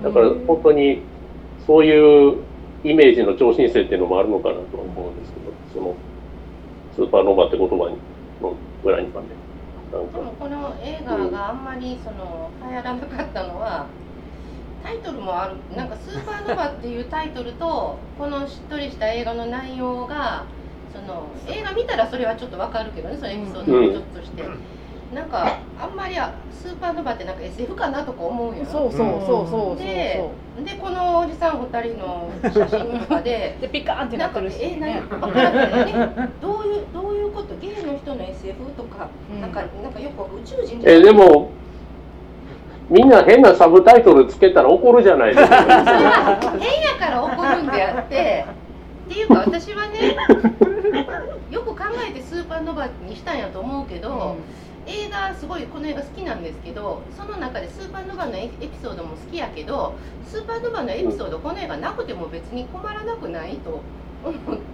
[0.02, 1.02] だから本当に
[1.64, 2.36] そういう
[2.84, 5.94] イメージの超新星っていうのもあるのかなとは思うんですけどその
[6.96, 7.96] スーパーノーバって言葉に
[8.84, 9.28] の裏にはね
[9.92, 10.18] なんか。
[10.18, 13.86] でもこの映画があんまりその流行らなかったのは
[14.82, 15.56] タイトルもある。
[15.76, 20.44] なんか「スーパーノヴァ」っていうタイトルとこのしっとりした映画の内容が
[20.92, 24.42] その映画見たらそれはちょっとわかるけどねそのエピソードの一つとして、
[25.14, 28.62] なんかあんまりあスーパーノヴァってなんか SF かなとか思うや。
[28.62, 30.22] んそうそうそうそうで
[30.64, 34.72] でこのおじさん2人の写真とかで でピカーンってなかなんってるし。
[34.74, 35.92] えね何分からないね
[36.42, 37.54] どういうどういうこと？
[37.60, 39.40] ゲイの人の SF とか、うん。
[39.40, 41.50] なんかなんかよく宇宙人じゃえでも
[42.90, 45.56] みんな変なサブタイトルつけたら怒るじゃないですか。
[46.58, 48.44] 変やから怒るんであって。
[49.08, 50.16] っていうか私はね
[51.50, 54.36] よく考えてスーパーノヴァにしたんやと思うけど、
[54.88, 59.94] 映画すごいこの映画好きなんですけどその中でスーパーノヴァのエエピソードも好きやけど
[60.26, 63.80] スーパーノヴァのエピソードこの映画なくても別に困らなくないと
[64.24, 64.68] 思って。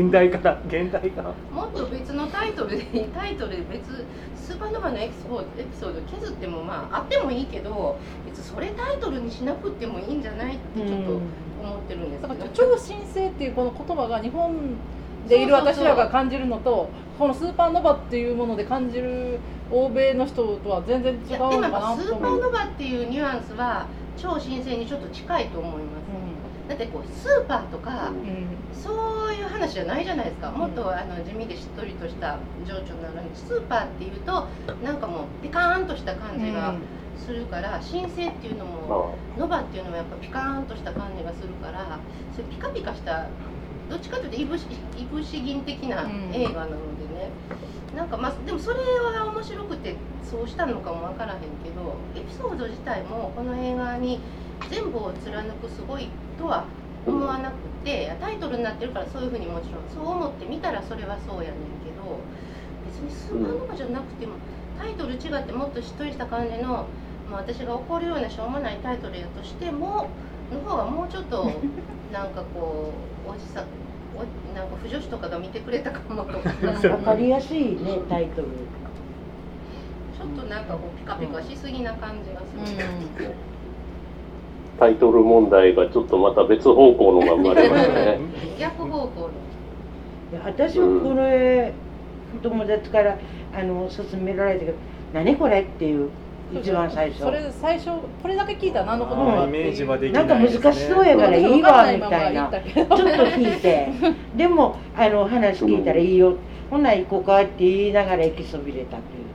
[0.00, 11.20] 現代から現代からもっと別のタイトルでタイトルで別スーパーノヴァのエピソードエピソード削ってもまああってもいいけど別にそれタイトルにしなくてもいいんじゃないってちょっと
[11.62, 14.54] 思ってるんですだからけど、超新星っていうこの言葉が日本
[15.28, 19.38] でいる私らが感じるのとこのスーパーノヴァっていうもので感じる
[19.70, 28.16] 欧米の人とは全然違いうのかやっぱスーパーノヴァっていうニュアンスは超新星にちょっと近いと思います、だってこうスーパーとか、うん。
[28.16, 30.50] うんそういう話じゃないじゃないですか。
[30.50, 34.46] もっとあの地味でしっとりとした情緒なのにスーパーっていうと
[34.84, 36.74] なんかもうピカーンとした感じが
[37.16, 41.98] するから、新星っていうのもノバっていうのもやっぱピカーンとした感じがするから
[42.36, 43.28] それピカピカした
[43.88, 44.62] どっちかというといぶし
[44.96, 47.30] いぶし銀的な映画なのでね、
[47.94, 54.20] なんかまあでもそれは面白くてそうしたのかもわからへんけどエピソード自体もこの映画に
[54.70, 56.64] 全部を貫くすごいとは
[57.06, 62.18] 思わなくてタイトルになってるからそういうふうにもちろんそう思って見たらそれはそうやねんけど
[62.86, 64.34] 別にスーパーノヴァじゃなくても
[64.78, 66.86] タイトル違ってもっとしっとりした感じの、
[67.30, 70.08] まあ、私が怒るようなしょうもないタイトルやとしても
[70.52, 71.50] の方がもうちょっと
[72.12, 73.64] なんかこうおじさん
[74.16, 78.48] おなんか不女子とかが見てくれたかもとかちょわかりやすいねタイトル
[80.24, 83.30] っとなんかこうピカピカしすぎな感じがする。
[84.78, 88.18] タイトル問題がちょっとまた別方向のが生まれましたね。
[88.58, 89.28] 逆方向の。
[90.32, 91.72] いや私もこれ、
[92.42, 93.18] 友達から
[93.56, 94.72] あの勧められたけど
[95.14, 96.08] 「何これ?」っていう
[96.60, 97.20] 一番最初。
[97.22, 97.90] それ最初
[98.22, 100.62] これだけ聞いたら何のことあーかイメージはできななんいですね。
[100.62, 102.50] か難しそうやからいいわみたいな。
[102.50, 103.88] ちょっと聞いて。
[104.36, 106.34] でもあの話聞いたらいいよ。
[106.70, 109.28] ほな行こうかって言いながら行きそびれたという。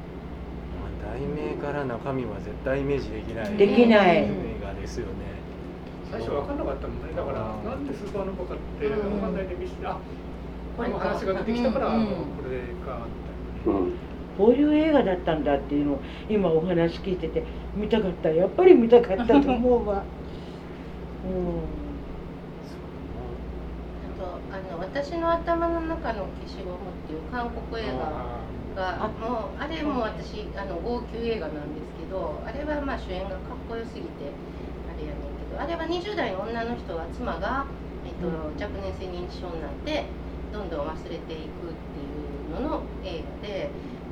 [0.80, 3.58] まあ題名から中身は絶対イメージできない。
[3.58, 4.18] できない。
[4.18, 4.28] 映
[4.64, 5.12] 画ですよね。
[6.12, 7.14] 最初分かんなかったもんね。
[7.16, 9.98] だからなんでスーパーノヴァかって分かんないで見せてあ
[10.76, 11.94] この話が出てきたからうん。
[11.94, 12.12] うんこ
[12.50, 13.06] れか
[13.68, 13.92] うん
[14.40, 16.00] こういう映画だったんだっていうのを
[16.30, 17.44] 今お話聞いてて
[17.76, 18.30] 見たかった。
[18.30, 20.02] やっぱり見たかったと思うわ。
[21.28, 21.60] うん。
[24.08, 28.40] あとあの私の頭の中の消しゴムっていう韓国映画
[28.80, 34.08] がもうあれも私あの号泣映画なんですけどあれはまあ主演がかっこよすぎて
[34.88, 37.66] あれやねんけどあれは20代の女の人が妻が、
[38.08, 40.06] えっと若年性認知症になって
[40.54, 42.08] どんどん忘れていくってい
[42.56, 43.70] うのの映画で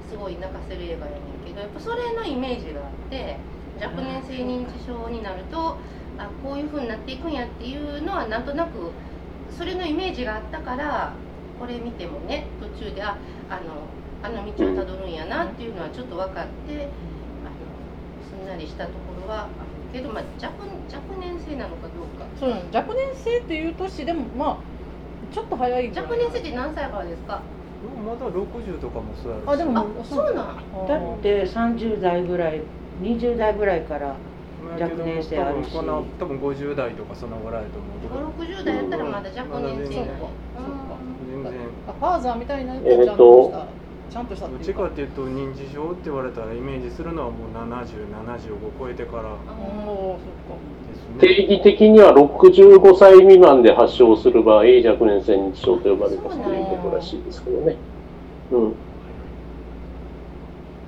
[0.10, 3.38] すごい泣かせる映画やねんけどやっぱそれのイメージがあって
[3.82, 5.78] 若年性認知症になると
[6.17, 8.91] あこういう風になっていくんやっていうのはなんとなく
[9.56, 11.13] それのイメージがあったから
[11.60, 13.17] これ見てもね途中であ
[13.50, 13.88] あの
[14.24, 16.88] あの道をたどるんやなっていうのはちょっと分かってあの
[18.28, 19.50] すんなりしたところはある
[19.93, 22.26] けど、まあ、若若年性なのかどうか。
[22.39, 24.58] そう若年性っていう年でもまあ
[25.34, 25.89] ちょっと早い。
[25.96, 27.41] 若年性って何歳からですか？
[28.06, 30.54] まだ60とかもそうやあでもあそうなんだ。
[30.54, 32.62] って30代ぐらい
[33.02, 34.16] 20代ぐらいから
[34.80, 35.76] 若年性あるし。
[35.76, 38.00] 多分多分50代とかそのぐらいと思う。
[38.02, 40.98] けど560代やったらまだ若年性なのそうか。
[41.28, 41.54] 全然。
[41.88, 43.77] あファーザーみたいなやつえーちゃんとした、
[44.10, 44.84] ちゃんとしたっどってちいうか。
[44.84, 47.70] かっていうと認知症って言われたらイメージするのはもう7075
[48.80, 49.24] 超えてから。
[49.24, 50.56] おおそっか。
[50.88, 51.46] ですね。
[51.46, 57.76] 定義的には65歳未満で発症する場合、若年性認知症と呼ばれますということらしいですけどね。
[58.52, 58.74] うん。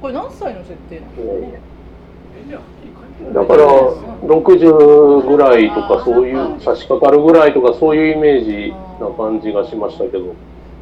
[0.01, 1.59] これ何歳の設定なの、ね？
[2.41, 3.65] えじゃあいい感じだから、
[4.27, 10.33] 60ぐらいとか、そういう、差し掛かるぐらいとか、そういうイメージな感じがしましたけど。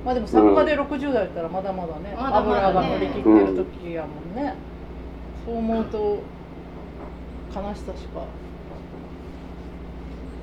[0.07, 2.71] まあでも作家で60代だったらまだまだね、まだまだね。
[2.71, 4.07] 油が乗り切ってる時やも
[4.41, 4.55] んね、
[5.45, 6.19] そう思うと
[7.53, 8.23] 悲しさしか。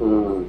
[0.03, 0.46] うん。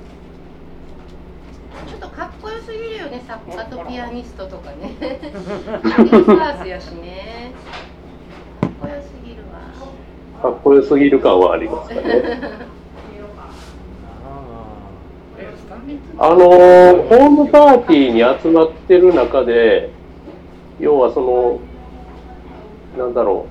[1.87, 4.91] ちょっとかっこよすぎるよね作家とピアニストとかね。
[6.61, 7.53] スやしね。
[8.59, 10.41] かっこよすぎるわ。
[10.41, 12.01] かっこよすぎる感はありますかね。
[15.37, 15.74] えスタンリー
[16.17, 19.91] あのーホームパーティーに集まってる中で、
[20.79, 21.59] 要はその、
[22.97, 23.45] なんだろ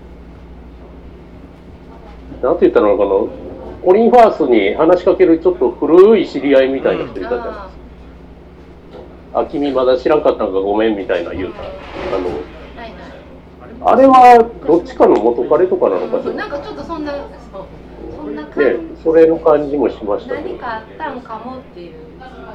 [2.43, 3.11] う、なんて言ったのかな、
[3.85, 7.71] コリン・ファースに話しかけるちょっと古い知り合いみたいな人いたじゃないですか。
[9.35, 11.61] あ、君まだ知らんかったんかごめんみたいな言うた。
[11.61, 11.65] あ
[12.19, 12.33] の、は
[12.77, 12.95] いはい
[13.87, 16.33] あれはどっちかの元彼とかなのかしら。
[16.33, 17.13] なんかちょっとそんな
[18.35, 20.49] んな感ね、それの感じもしましたけど。
[20.51, 21.95] 何かあったんかもっていう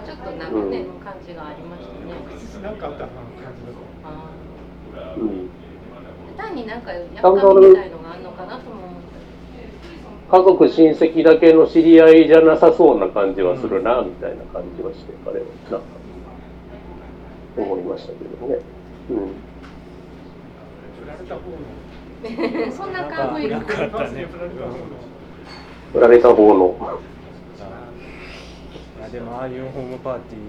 [0.06, 2.14] ちょっとなんかね、うん感じがありましたね。
[2.64, 2.78] なん。
[2.78, 3.50] かあった感じだ
[6.40, 9.02] 単になんかやったみたいのがあるのかなとも思っ
[10.32, 15.88] た家族親戚だけの知り合いじゃなさそうな感じはするな、みたいな感じはして彼はなんか
[17.58, 18.60] 思いましたけどね、
[19.10, 19.14] う
[22.70, 23.50] ん、 そんな感じ
[25.94, 27.00] なんかあったね振られた方の。
[28.98, 30.42] いやでもああいうホームパーティー。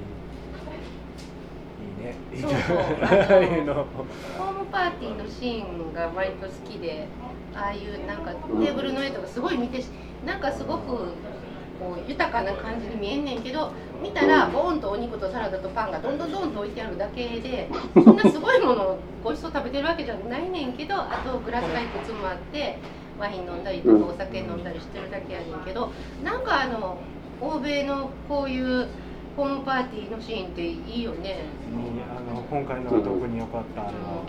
[1.81, 2.15] いいね。
[2.41, 2.79] そうそう。
[3.03, 3.75] ああいうの
[4.39, 7.09] ホームパーティーのシーンが割と好きで
[7.55, 9.89] ああいうなんかテーブルの絵とかすごい見てし
[10.25, 10.87] なんかすごく
[11.81, 13.73] こう豊かな感じに見えんねんけど
[14.03, 17.69] 見たらボーンとお肉とサラダとパンがどんどんどんと置いてあるだけで
[18.05, 22.79] そんなすごいものをごちそう食べてるわけじゃないねんけどあとグラスがいくつもあって
[23.21, 25.93] ワイン飲んだりとかお酒飲んだりしてるだけやねんけど
[26.25, 26.97] なんかあの
[27.41, 28.89] 欧米のこういう
[29.37, 31.39] ホームパーティーのシーンっていいよね？
[31.73, 34.25] あの今回のは特に良かったあれは。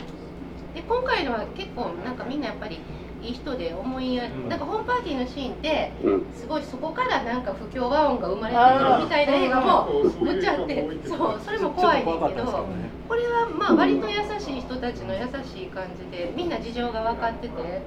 [0.76, 2.80] で今回のは結構なんかみんなやっぱり
[3.22, 4.50] いい人で思いやうん。
[4.50, 6.26] なんかホームパーティーのシーンってうん。
[6.34, 9.90] すごいそこからなんか不協和音が生まれてくるみたいな映画も
[10.24, 12.68] ぶっちゃってそうそれも怖いねんけど
[13.10, 17.82] これはまあ割と優しい人たちの優しい感じでみんな事情が分かってて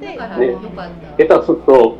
[0.00, 0.46] だからね。
[0.48, 1.24] よかった。
[1.24, 1.98] 下手すると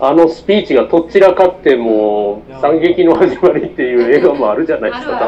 [0.00, 5.18] あのスピーチがとっちらかってもう惨劇の始まりっていう映画もあるじゃないですか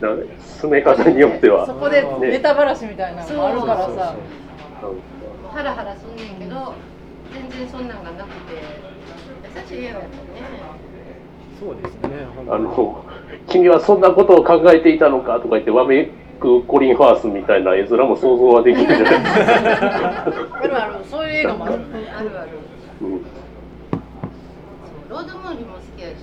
[0.00, 0.28] 多分。
[0.60, 1.66] 進め方によっては。
[1.66, 4.14] そこでネタばらしみたいなのもあるからさ。
[5.52, 6.74] ハラハラすんねんけど
[7.32, 8.54] 全然そんなんがなくて。
[9.54, 10.72] 優しい映画やったね。
[11.62, 13.04] そうですねあの
[13.48, 16.10] 君はそんなことを考えていたのかとか言ってわめ
[16.42, 19.34] くコリン・ファースみたいな絵面も想像はできるじゃないです
[20.48, 21.04] か、あるある。
[21.08, 22.50] そういう映画もあるあるある。
[23.02, 23.22] うん
[25.08, 26.14] ロードムービーも好きやし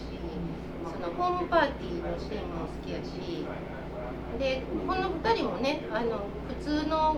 [0.83, 3.45] そのホームパーティーのシーンも好きやし。
[4.39, 7.17] でこの2人もねあの普通の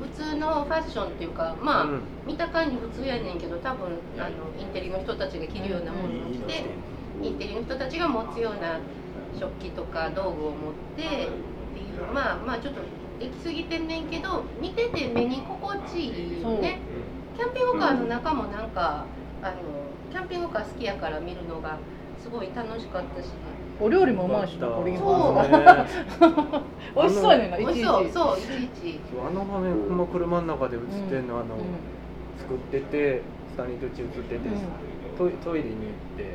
[0.00, 2.00] 普通のファッションっていうかまあ、うん。
[2.26, 6.64] 見た感じ普通やねんけど多分あのインテリの人たちが着るようなものを着て
[7.22, 8.80] インテリの人たちが持つような
[9.38, 11.28] 食器とか道具を持って
[12.12, 12.80] まあまあちょっと
[13.18, 16.80] できすぎてんねんけど見てて目に心地いいよね。
[17.36, 19.04] キャンピングカーの中もなんか
[19.42, 19.54] あの
[20.10, 21.78] キャンピングカー好きやから見るのが
[22.22, 23.28] すごい楽しかったし。
[23.82, 24.84] お料理もうまいしなよかった。
[24.84, 24.92] コリ
[26.94, 27.88] 美味しそうやねんな美いちいち。
[27.88, 28.90] 味しそうそういち。
[28.90, 31.58] いちあの場面この車の中で映ってんの、あの、う
[32.38, 33.22] 作ってて
[33.56, 34.40] 下に途中映ってて、
[35.16, 36.34] トイトイレに行って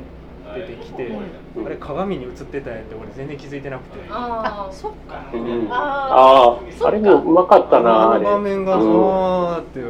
[0.54, 4.06] 出てきて、うんあれ鏡に映ってたんやって俺全然気づいてなくて。
[4.10, 5.26] ああそっか。
[5.34, 5.68] うん。
[5.72, 8.20] あああ、あれもうまかったな、あ。
[8.20, 9.02] の場面がうん。
[9.02, 9.82] わーって。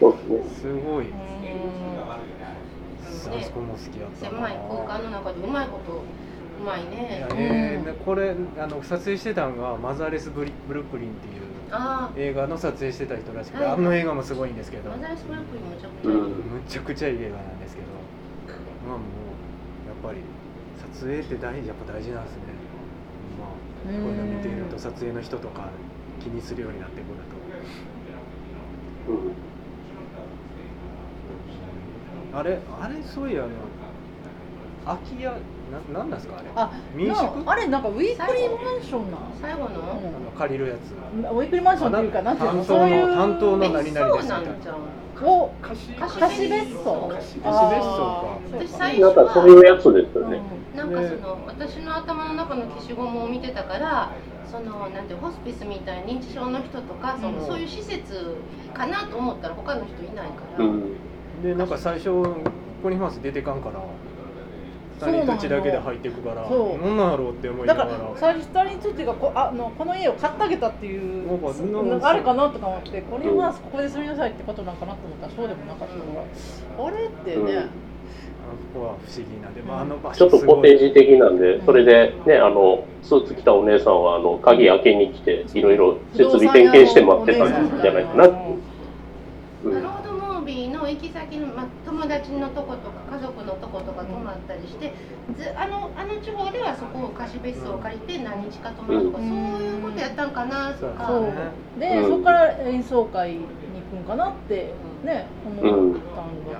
[0.00, 1.06] そうですごい。
[1.06, 1.08] ー
[3.38, 4.30] あそこも好きやったな。
[4.30, 17.88] 狭い空間の中でうまいことうまいいねやねでこれあの撮影してたんがマザーレスブリブルックリンっていうあ映画の撮影してた人らしくて、はいあの映画もすごいんですけど、あマザースプランクにもちょっと、うんむちゃくちゃいい映画なんですけど。
[18.86, 19.31] まあもう
[20.02, 20.18] ぱり
[20.94, 22.42] 撮影って大事やっぱ大事なんですね。
[23.38, 23.48] まあ
[23.84, 25.68] こういうの見ていると撮影の人とか
[26.20, 27.06] 気にするようになってくる
[29.06, 29.12] と。
[29.12, 29.16] う
[32.34, 32.38] ん。
[32.38, 33.52] あれあれそういやあの
[34.84, 35.32] 空き家な
[35.92, 36.48] なんなんですかあれ？
[36.56, 37.22] あ民宿？
[37.44, 39.76] なあれなんかウィークリーマンションな最後の、あの
[40.36, 40.92] 借りるやつ。
[41.14, 41.24] うん。
[41.24, 42.64] ウィークリーマンションっていうかなんていうの？
[42.64, 44.40] 担当そういうの担当の何々ですみたいそうな
[45.14, 47.08] 貸し貸し別荘？
[47.12, 50.40] 貸し別荘あー私最初はなんかそういうやつですよね。
[50.74, 54.12] なんかその私の頭の中の消しゴムを見てたから
[54.50, 57.46] そのなんてホスピスみたいに認知症の人とかその、うん。
[57.46, 58.36] そういう施設
[58.74, 60.96] かなと思ったら他の人いないから、うん。
[61.42, 62.36] でなんか最初こ
[62.82, 63.80] こにファース出てかんから
[65.04, 68.04] そうなの二人土地だけで入っていくからそうなんなんやろうって思いだかながら。
[68.10, 76.00] ら最初二人についてがこあのこの家を買ってあげたっていうなんかそんななんかあるかなとか思ってこれはここで住みなさいってことなんかなと思ったらそうでもなかったか
[76.78, 77.58] ら、あれってね、うん。
[77.58, 77.62] あ
[78.72, 88.26] そこは不思議なんで、まあ、あの場ちょっとコテージ的なんで、それでね、あの、スーツ着たお姉さんは、あの、鍵開けに来て、いろいろ設備点検して待ってたんじゃないかな。
[88.26, 93.41] ロードムービーの行き先の、まあ、友達のとことか家族
[94.82, 103.44] まったりして、ずあのあの地方ではそこを貸し別荘を借りて何日か泊まるとか、うんそういうことやったんかなとか、そうで、うんそこから演奏会に行
[103.98, 104.72] くんかなって
[105.04, 106.58] ね思ったんだ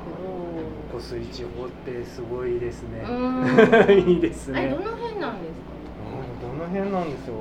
[0.92, 3.46] 湖水地方ってすごいですね、うん。
[4.14, 4.68] いいですね。
[4.68, 5.72] どの辺なんですか？
[6.04, 7.34] うんどの辺なんですよ。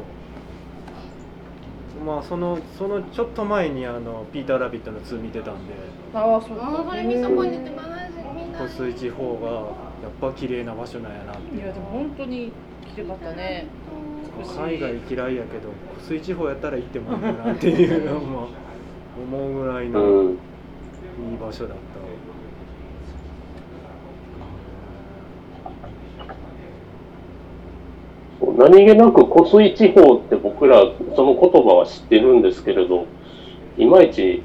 [2.05, 5.73] まあそのそのちょっと前にあのピーター・ラビットの2見てたんで。
[5.73, 7.89] けどああそうもうそれ見損ねてまだ
[8.33, 11.55] みんな湖水地方がやっぱ綺麗な場所なんやなって。
[11.55, 12.51] いやでも本当に
[12.87, 13.67] 来てかったね。
[14.57, 18.47] 海外嫌いやけど湖水地方やったら行ってもいいなっていうのも
[19.15, 20.31] 思うぐらいのうん。
[20.31, 20.37] いい
[21.39, 21.83] 場所だった。
[28.39, 30.81] そう何気なく湖水地方って僕ら
[31.15, 33.05] その言葉は知ってるんですけれど
[33.77, 34.41] いまいち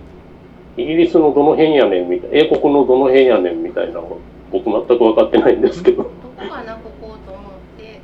[0.76, 4.18] イギリスのどの辺やねんみたい英国のどの辺やねんみたいなの
[4.64, 6.04] 僕全く分かってないんですけど。
[6.04, 8.00] どこかなここと思って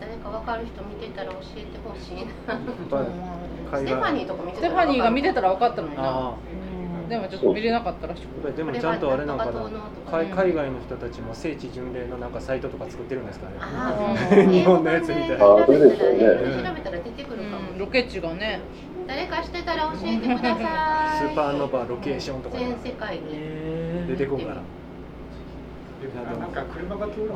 [0.00, 2.58] 誰か分かる人見てたら教えてほしいな。
[3.78, 6.02] ステファニ外ーとか見てステファニーが見てたらら分かったのにな。
[6.04, 6.34] あ
[7.08, 9.52] でもちょっと見れなかったらしくあでもちゃんとあれなんかな
[10.06, 13.56] 海海外の人たちも聖地巡礼のなんかサイトとか作ってるんですかね。
[13.60, 14.50] あうんー。
[14.50, 15.44] 日本のやつみたいな。
[15.44, 16.62] あーそうですよね。
[16.68, 18.60] 調べたら出てくるかも、うんロケ地がね。
[19.08, 20.54] 誰かしてたら教えてください。
[21.18, 22.64] スーパーノヴァロケーションとかで。
[22.64, 24.06] 全世界に。
[24.06, 24.56] 出てこんから
[26.08, 27.30] なんか車が通る通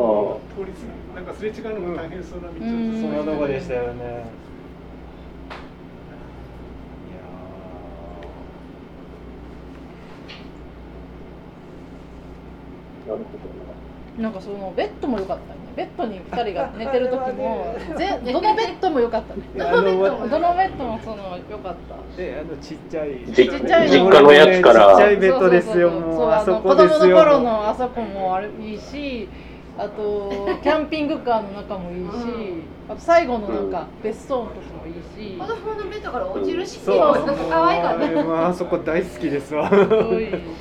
[0.64, 0.72] り
[1.14, 3.00] なんかすれ違うのが大変そうな道をうん。
[3.02, 4.06] そんなとこでしたよねい
[13.06, 13.24] やなる
[14.16, 19.42] ほなんかそのベッドも良かったねベッドに2人が寝てる時も ぜどのベッドも良かったね。
[19.54, 21.16] ーいやあのわ どのベッドもその
[21.50, 22.16] 良かった。
[22.16, 23.20] であのちっちゃい。
[23.26, 24.04] じちっちゃいの。
[24.04, 24.92] 実家のやつから。
[24.92, 26.30] ちっちゃいベッドですよもう。
[26.30, 29.28] あそこのですよ子供の頃のあそこもあれいいし
[29.76, 30.30] あと
[30.62, 34.94] キャンピングカーの中もいいし、あと最後のなんか別荘の時もいい
[35.32, 37.26] し、子供のベッドから落ちるし、そう。
[37.26, 39.70] なんか可愛かっもうあそこ大好きですわ。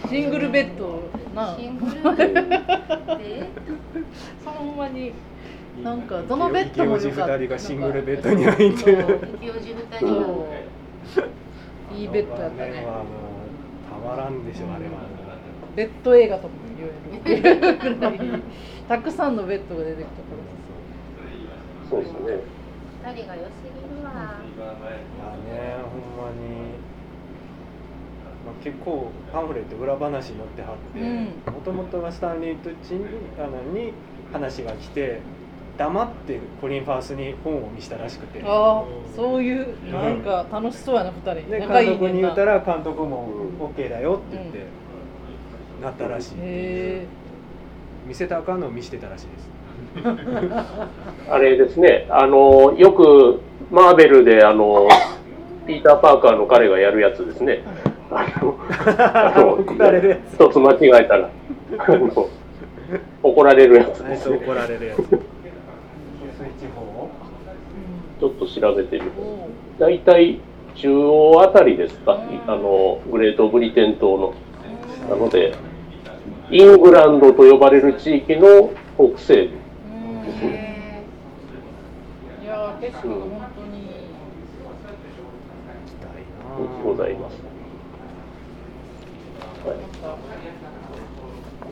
[0.09, 1.01] シングルベッド
[1.36, 1.53] な。
[1.53, 1.59] た。
[1.59, 3.17] シングルベッド。
[3.17, 3.49] で
[4.43, 5.11] そのままに
[5.84, 7.38] なんかどのベッドもかった。
[7.38, 8.78] 人がシングルベッドに入って。
[8.78, 8.93] そう。
[8.93, 10.28] るイケオジ二そ人が。
[10.28, 10.45] う
[11.93, 12.69] いいベッドやったね。
[12.69, 13.05] あれはもう
[13.91, 14.91] たまらんでしょあれは。
[15.76, 16.53] ベッド映画とも
[17.26, 18.19] 言えるぐらい。
[18.88, 20.32] たくさんのベッドが出てきた
[21.93, 22.17] そうですね。
[23.05, 24.11] 二人が良すぎるわ。
[24.11, 24.73] いや
[25.53, 26.73] ねほんまに、
[28.45, 31.53] まあ、結構パンフレット裏話に載ってはってうん。
[31.53, 33.05] もともとはスタンリー・トゥッチに
[33.37, 33.93] あのに
[34.31, 35.21] 話が来て
[35.77, 38.39] 黙ってコリン・ファースに本を見したらしくて。
[38.39, 38.83] でああ
[39.15, 41.51] そういうなんか楽しそうやな二人。
[41.51, 43.29] 仲いい監督に言ったらら監督も
[43.59, 44.65] OK だよって言って、
[45.81, 47.05] なったらしいへ
[48.07, 49.49] 見せたらあかんのを見してたらしいです
[51.30, 54.88] あれですね、あの、よくマーベルで、あの、
[55.67, 57.63] ピーター・パーカーの彼がやるやつですね。
[58.09, 58.57] あの、
[60.34, 61.30] 一つ間違えたら、
[61.78, 62.30] あの
[63.24, 64.38] 怒られるやつですね。
[64.38, 64.99] 怒られるやつ
[68.19, 69.49] ちょっと調べてみるえおう
[69.80, 70.39] 大体
[70.76, 74.34] 中央あたりですか、あの、グレートブリテン島の。
[75.09, 75.53] なので、
[76.49, 79.62] イングランドと呼ばれる地域の北西部。
[80.24, 81.03] うんへ
[82.41, 84.03] いや結構本当に
[86.84, 87.41] ございます。
[89.65, 89.78] はい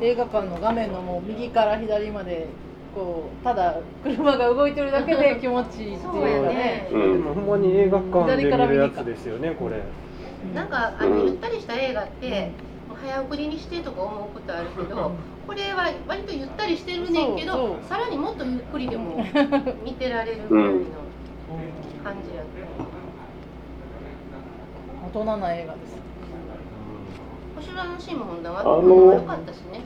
[0.04, 2.48] 映画館の画面のもう右から左まで
[2.96, 7.04] こうただ車が動いてるだけで気持ちいいってそういうかねやね。
[7.06, 7.34] うでもん。
[7.36, 9.84] ほんまに映画館で見るやつですよねこれ
[10.56, 12.52] なんかあのゆったりした映画って
[13.04, 15.12] 早送りにしてとか思うことあるけど、
[15.48, 19.24] これは割とゆったりしてるねんけど、さらにもっとゆっくりでも
[19.84, 20.80] 見てられるぐらいの
[22.04, 22.46] 感じやっ
[25.12, 25.20] た。
[25.20, 25.96] 大人な映画です。
[27.56, 29.82] 星空のシーンもほんとは良かったしね。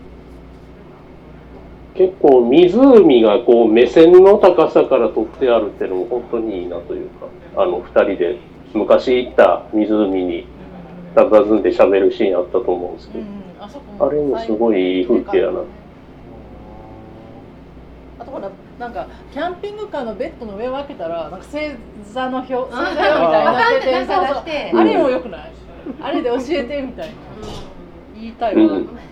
[1.96, 8.38] 結構湖がこう目線の高さから撮ってあるっていうのも本当にいいなというか、あの二人で
[8.74, 10.46] 昔行った湖に
[11.16, 15.62] 佇んで喋るシーンあったと思うんですけど、うんあそこあれもすごいいい風景やな。
[18.20, 18.50] あとほら
[18.80, 21.72] なんかキャンピングカーのベッドの上を開けたらなんか星
[22.14, 25.52] 座の表星座表みたいになっててそうそうしてあれもよくない？
[26.02, 27.14] あれで教えてみたいな。
[28.16, 28.90] 言いたいわ、うん。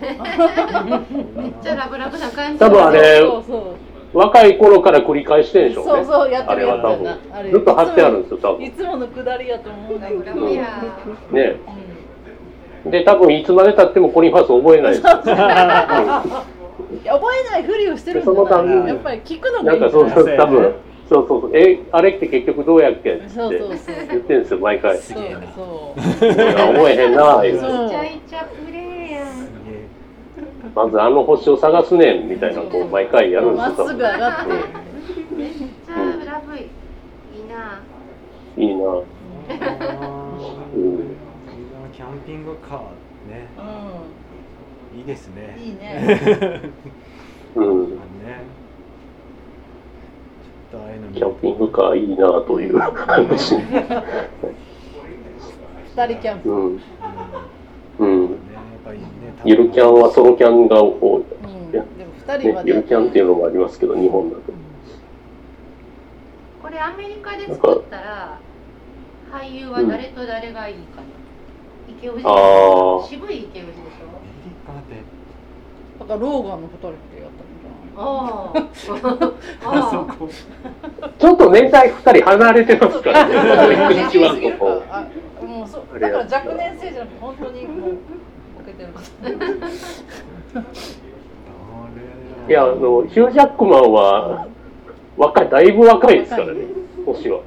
[1.36, 2.58] めっちゃラブラブな感じ。
[2.58, 5.92] 多分あれそうそう若い頃から繰り返してんでしょうね。
[5.92, 7.04] そうそうやってあるやつやれは多分。
[7.04, 7.50] なあれ。
[7.50, 8.64] ずっと貼ってあるんですよ、多分。
[8.64, 10.22] いつものくだりやと思うんだけど。
[11.32, 11.56] ね。
[12.86, 15.02] うで、多分いつまで経ってもコリンファース覚えないです
[17.04, 20.14] 覚えないふりをしてるんじゃそのためにないやっぱり聞くのがいいんじゃないか。
[20.14, 20.74] そうそう、多分
[21.08, 21.50] そうそう。
[21.54, 23.94] え、あれって結局どうやっけってそうそうそう。
[24.08, 24.96] 言ってるんですよ、毎回。
[24.96, 25.22] いそう
[25.54, 26.26] そう。
[26.26, 27.60] や覚えへんな、言うて。
[27.60, 27.90] そう。
[30.74, 33.74] まずあの星を探すねん、みたいな、こう、毎回やるんですよ。
[33.76, 34.50] まっすぐ上がって。
[34.50, 35.38] うん。
[35.38, 36.62] めっちゃラブいい。
[36.62, 37.80] いいな。
[38.56, 38.84] いいな。
[40.74, 41.23] うん
[42.14, 42.80] ンピングカー
[43.30, 43.48] ね
[44.94, 46.70] ういいですねんいいね
[47.56, 47.90] うん。
[47.90, 47.96] ね
[50.70, 53.56] ちょっとああいうの見キャンピングカーいいなという話。
[55.96, 56.80] 二人キャンプうん。
[57.98, 58.38] うん。
[59.44, 61.22] ゆるキャンはソロキャンが多い。
[61.22, 61.86] うんでも
[62.16, 64.42] 二人まね、ゆでるキャンっていうのもありますけど、日本だと。
[66.62, 68.38] これアメリカで作ったら
[69.30, 71.23] 俳優は誰と誰がいいかな。
[71.88, 73.08] 池内でしあょー。
[73.08, 73.80] 渋い池内でしょ？
[74.08, 75.02] アメリカで
[76.00, 77.44] だからローガンの二人ってやった
[77.96, 78.52] あ
[79.64, 79.78] あ。
[79.78, 80.28] あそあこ。
[81.18, 83.34] ちょっと年代二人離れてますからね。
[84.08, 85.06] 一番とこあ
[85.44, 86.30] もうそうあれやだか。
[86.36, 87.96] ら若年性じゃなくて本当にもうボ
[88.66, 89.30] ケてること
[92.48, 94.46] いや、あの、ヒュージャックマンは、
[95.16, 96.52] 若い、だいぶ若いですからね、
[97.06, 97.40] 年は。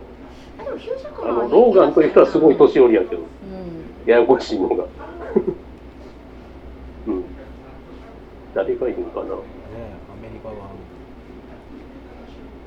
[0.60, 3.28] あでもヒュージャックあマンはの、ローガンという人はすごい年寄りやけど、うん
[4.08, 4.86] ややこしいのが。
[7.08, 7.24] うん。
[8.56, 9.26] 誰がいいのかな。
[9.26, 9.32] ね
[10.10, 10.58] アメリカ版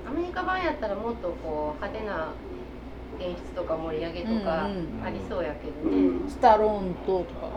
[0.06, 2.28] アメリカ版やったらもっとこう派手な
[3.20, 4.42] 演出とか盛り上げとかうんう
[5.02, 6.02] んありそうやけうどね。
[6.26, 6.28] ん。
[6.28, 7.48] スタローンととか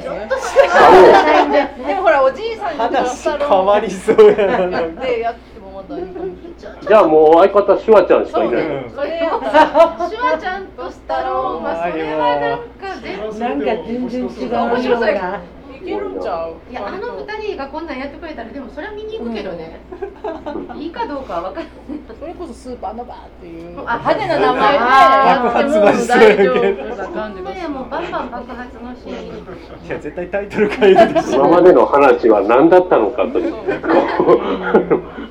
[0.00, 0.34] ちょっと
[0.74, 1.46] あ
[1.86, 5.57] でもほらおじいさんにス変わりそうやなでやって
[6.86, 8.66] じゃあもう相方、シュワちゃんしかいない。
[8.66, 15.40] うんそれやったらシュワちゃんとスタローンはそれはなんか全なんか全然違う面白そうや
[15.88, 16.56] けるんちゃう？
[16.70, 19.80] いやあの二人がこんなんやってくれたらでもそれは見に行くけどね、
[20.76, 23.78] いいかどうかは分からないそれこそスーパーノバーっていう。
[23.86, 24.78] あ派手な名前で。
[24.78, 29.86] やっても大丈夫な感じがもうバンバン爆発のシーン。
[29.86, 31.46] いや絶対タイトル変えるでしょ。
[31.46, 33.54] 今までの話は何だったのかという、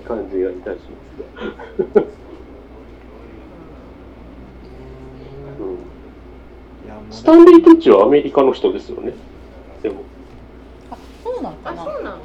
[0.07, 0.77] 感じがいたし
[1.95, 2.17] ます。
[7.09, 9.13] スタンリー・トゥッチはアメリカの人ですよね。
[9.81, 10.01] でも、
[10.91, 11.81] あそうなんかな。
[11.81, 12.17] あそうなの？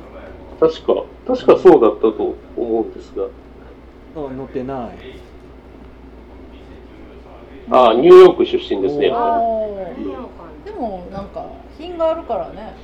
[0.60, 3.24] 確か、確かそうだったと思うんですが。
[3.24, 3.28] あ
[4.36, 4.90] 載ってない。
[7.70, 11.46] ああ、ニューヨーク出身ですね、あぱーでもなんか
[11.78, 12.74] 品があるからね。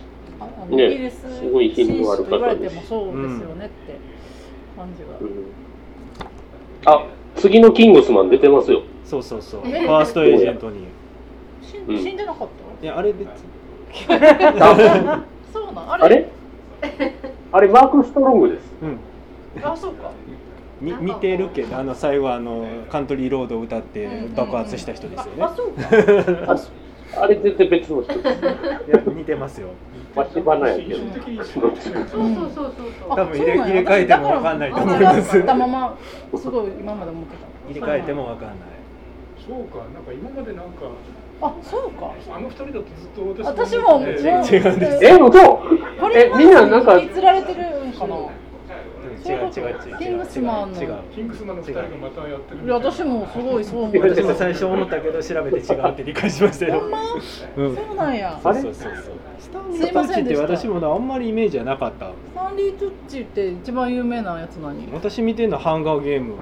[0.40, 3.98] ああのねイギリスすごい品のある方言われてもそうですよねって
[4.76, 5.26] 感じが、り。
[5.26, 5.52] うん。
[6.86, 7.06] あ、
[7.36, 8.82] 次のキングスマン出てますよ。
[9.04, 9.60] そうそうそう。
[9.62, 10.86] フえァーストエージェントに。
[11.62, 11.78] 死
[12.12, 12.48] んでなかっ
[12.80, 12.84] た？
[12.84, 13.34] いやあれ別に
[15.66, 15.92] そうなん？
[15.92, 16.04] あれ？
[16.04, 16.30] あれ？
[17.52, 18.62] あれ、マーク・ストロングです。
[18.82, 18.98] うん。
[19.64, 20.10] あそうか。
[20.80, 24.34] に似てるけどあの最後あのカントリーロードを歌ってうんうんうん。
[24.34, 25.42] 爆発した人ですよね。
[25.42, 26.56] ああそうか。
[27.20, 28.28] あれ全然別の人です。
[28.28, 29.68] いや似てますよ。
[30.14, 30.96] 町花やけど。
[30.98, 31.04] そう
[31.44, 31.74] そう
[32.54, 33.16] そうそう。
[33.16, 35.42] 多分入れ入れ替えてもわかんないと思います。
[35.42, 35.96] たまま
[36.36, 37.72] すごい今まで思ってた。
[37.72, 38.56] 入れ替えてもわかんない。
[39.48, 40.70] そうかなんか今までなんか
[41.40, 42.12] あそうか。
[42.34, 45.04] あの二人だとずっと私私もえ違違うんです。
[45.04, 45.30] え、嘘！
[46.00, 49.98] これえ、みんななんか引、き継られてるんかな違う違う違う違う。
[49.98, 50.82] キングスマンの。
[50.82, 52.64] 違うキングスマンの二人がまたやってる。
[52.64, 53.98] いや私もすごいそう思う。
[54.00, 56.80] 私も最初思ったけど調べて違うって理解しましたよ。
[56.80, 56.98] ほんま？
[57.56, 57.76] うん。
[57.76, 58.40] そうなんや。
[58.42, 58.94] そうそうそうそう
[59.38, 62.06] スタンリすいー・トッチってませんでした私もなあんまりイメージはなかった。
[62.06, 64.88] スタンリー・トゥッチって一番有名なやつ何？
[64.92, 66.34] 私見てるのはハンガーゲーム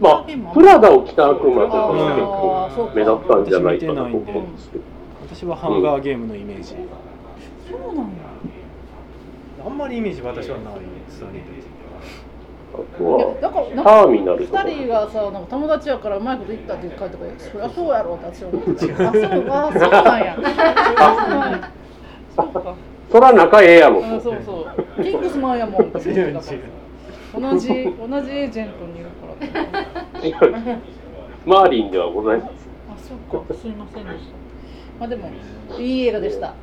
[0.00, 1.72] まあ、プラダを着た悪魔が結
[2.22, 4.84] 構目立ったんじゃないかなと思うんですけど。
[5.32, 6.74] 私はハンガーゲームのイメージ、
[7.70, 8.12] そうなんや
[9.64, 10.74] あんまりイメージ私はない
[11.08, 11.68] スタンリー・トッチ
[12.72, 14.64] あとだからなんは、タかーミナルとか。
[14.64, 18.42] 二人がさなんか友達やからうまいこと言ったって書いてたからそりゃそうやろって私。
[18.42, 20.38] は思ってそうあそうなんや。
[20.96, 21.70] あ
[22.36, 22.74] そうか
[23.12, 24.00] そら仲ええやろ。
[24.00, 24.66] うんそうそ
[24.98, 25.02] う。
[25.02, 25.92] キングスマンやもん
[27.32, 29.26] 同じ同じエージェントにいるか
[30.46, 30.78] ら。
[31.46, 32.50] マーリンではございます。
[32.90, 33.54] あそうか。
[33.54, 34.32] すいませんでした。
[34.98, 35.30] まあでも
[35.78, 36.54] いい映画でした。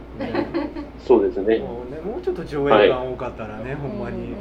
[0.99, 1.59] そうですね。
[1.59, 4.35] もうねもうちょっと上映感多かったらね、ほんまに、うん。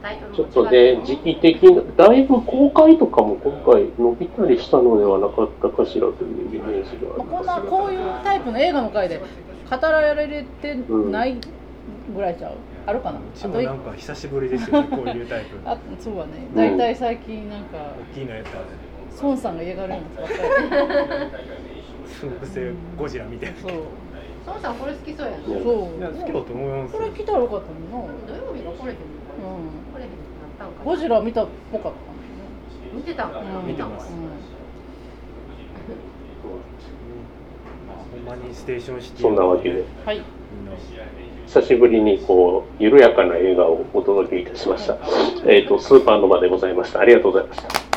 [0.00, 7.60] タイトルちょもっとね、時期的な、だいぶ公開とかも今回伸びたりしたのではなかったかしらというイメージがこんな。
[7.60, 10.74] こういうタイプの映画の回で語られて
[11.10, 11.36] ない
[12.14, 12.52] ぐらいちゃう？
[12.88, 13.18] あるかな？
[13.18, 15.58] うちもなんか久しぶりですよね こういうタイプ。
[15.64, 16.32] あそうはね。
[16.54, 17.76] 大体最近なんか
[18.12, 18.64] 大きいのやったら
[19.22, 21.42] 孫さんが嫌がるようなやつばっかり
[22.08, 23.72] 寸癖ゴジラみたいなそう
[24.46, 25.98] 孫さんこれ好きそうやなうんそう。
[25.98, 27.98] いや好きだと思いますこれ来たらよかったのにな。
[28.26, 29.04] 土曜日がこれでも
[29.58, 30.16] うんこれでも
[30.58, 30.64] なった。
[30.64, 31.98] んかなゴジラ見たっぽかった
[32.96, 33.26] 見てた。
[33.28, 34.10] んのにね見てます。
[34.10, 34.22] うん。
[37.88, 40.16] まあ、ほんまにステーションシティそんなわけで、はい。
[40.16, 40.72] みんな
[41.48, 44.98] 久しぶりにこう緩やかな映画をお届けいたしました。
[45.46, 47.00] えっ、と、スーパーノマでございました。
[47.00, 47.87] ありがとうございました。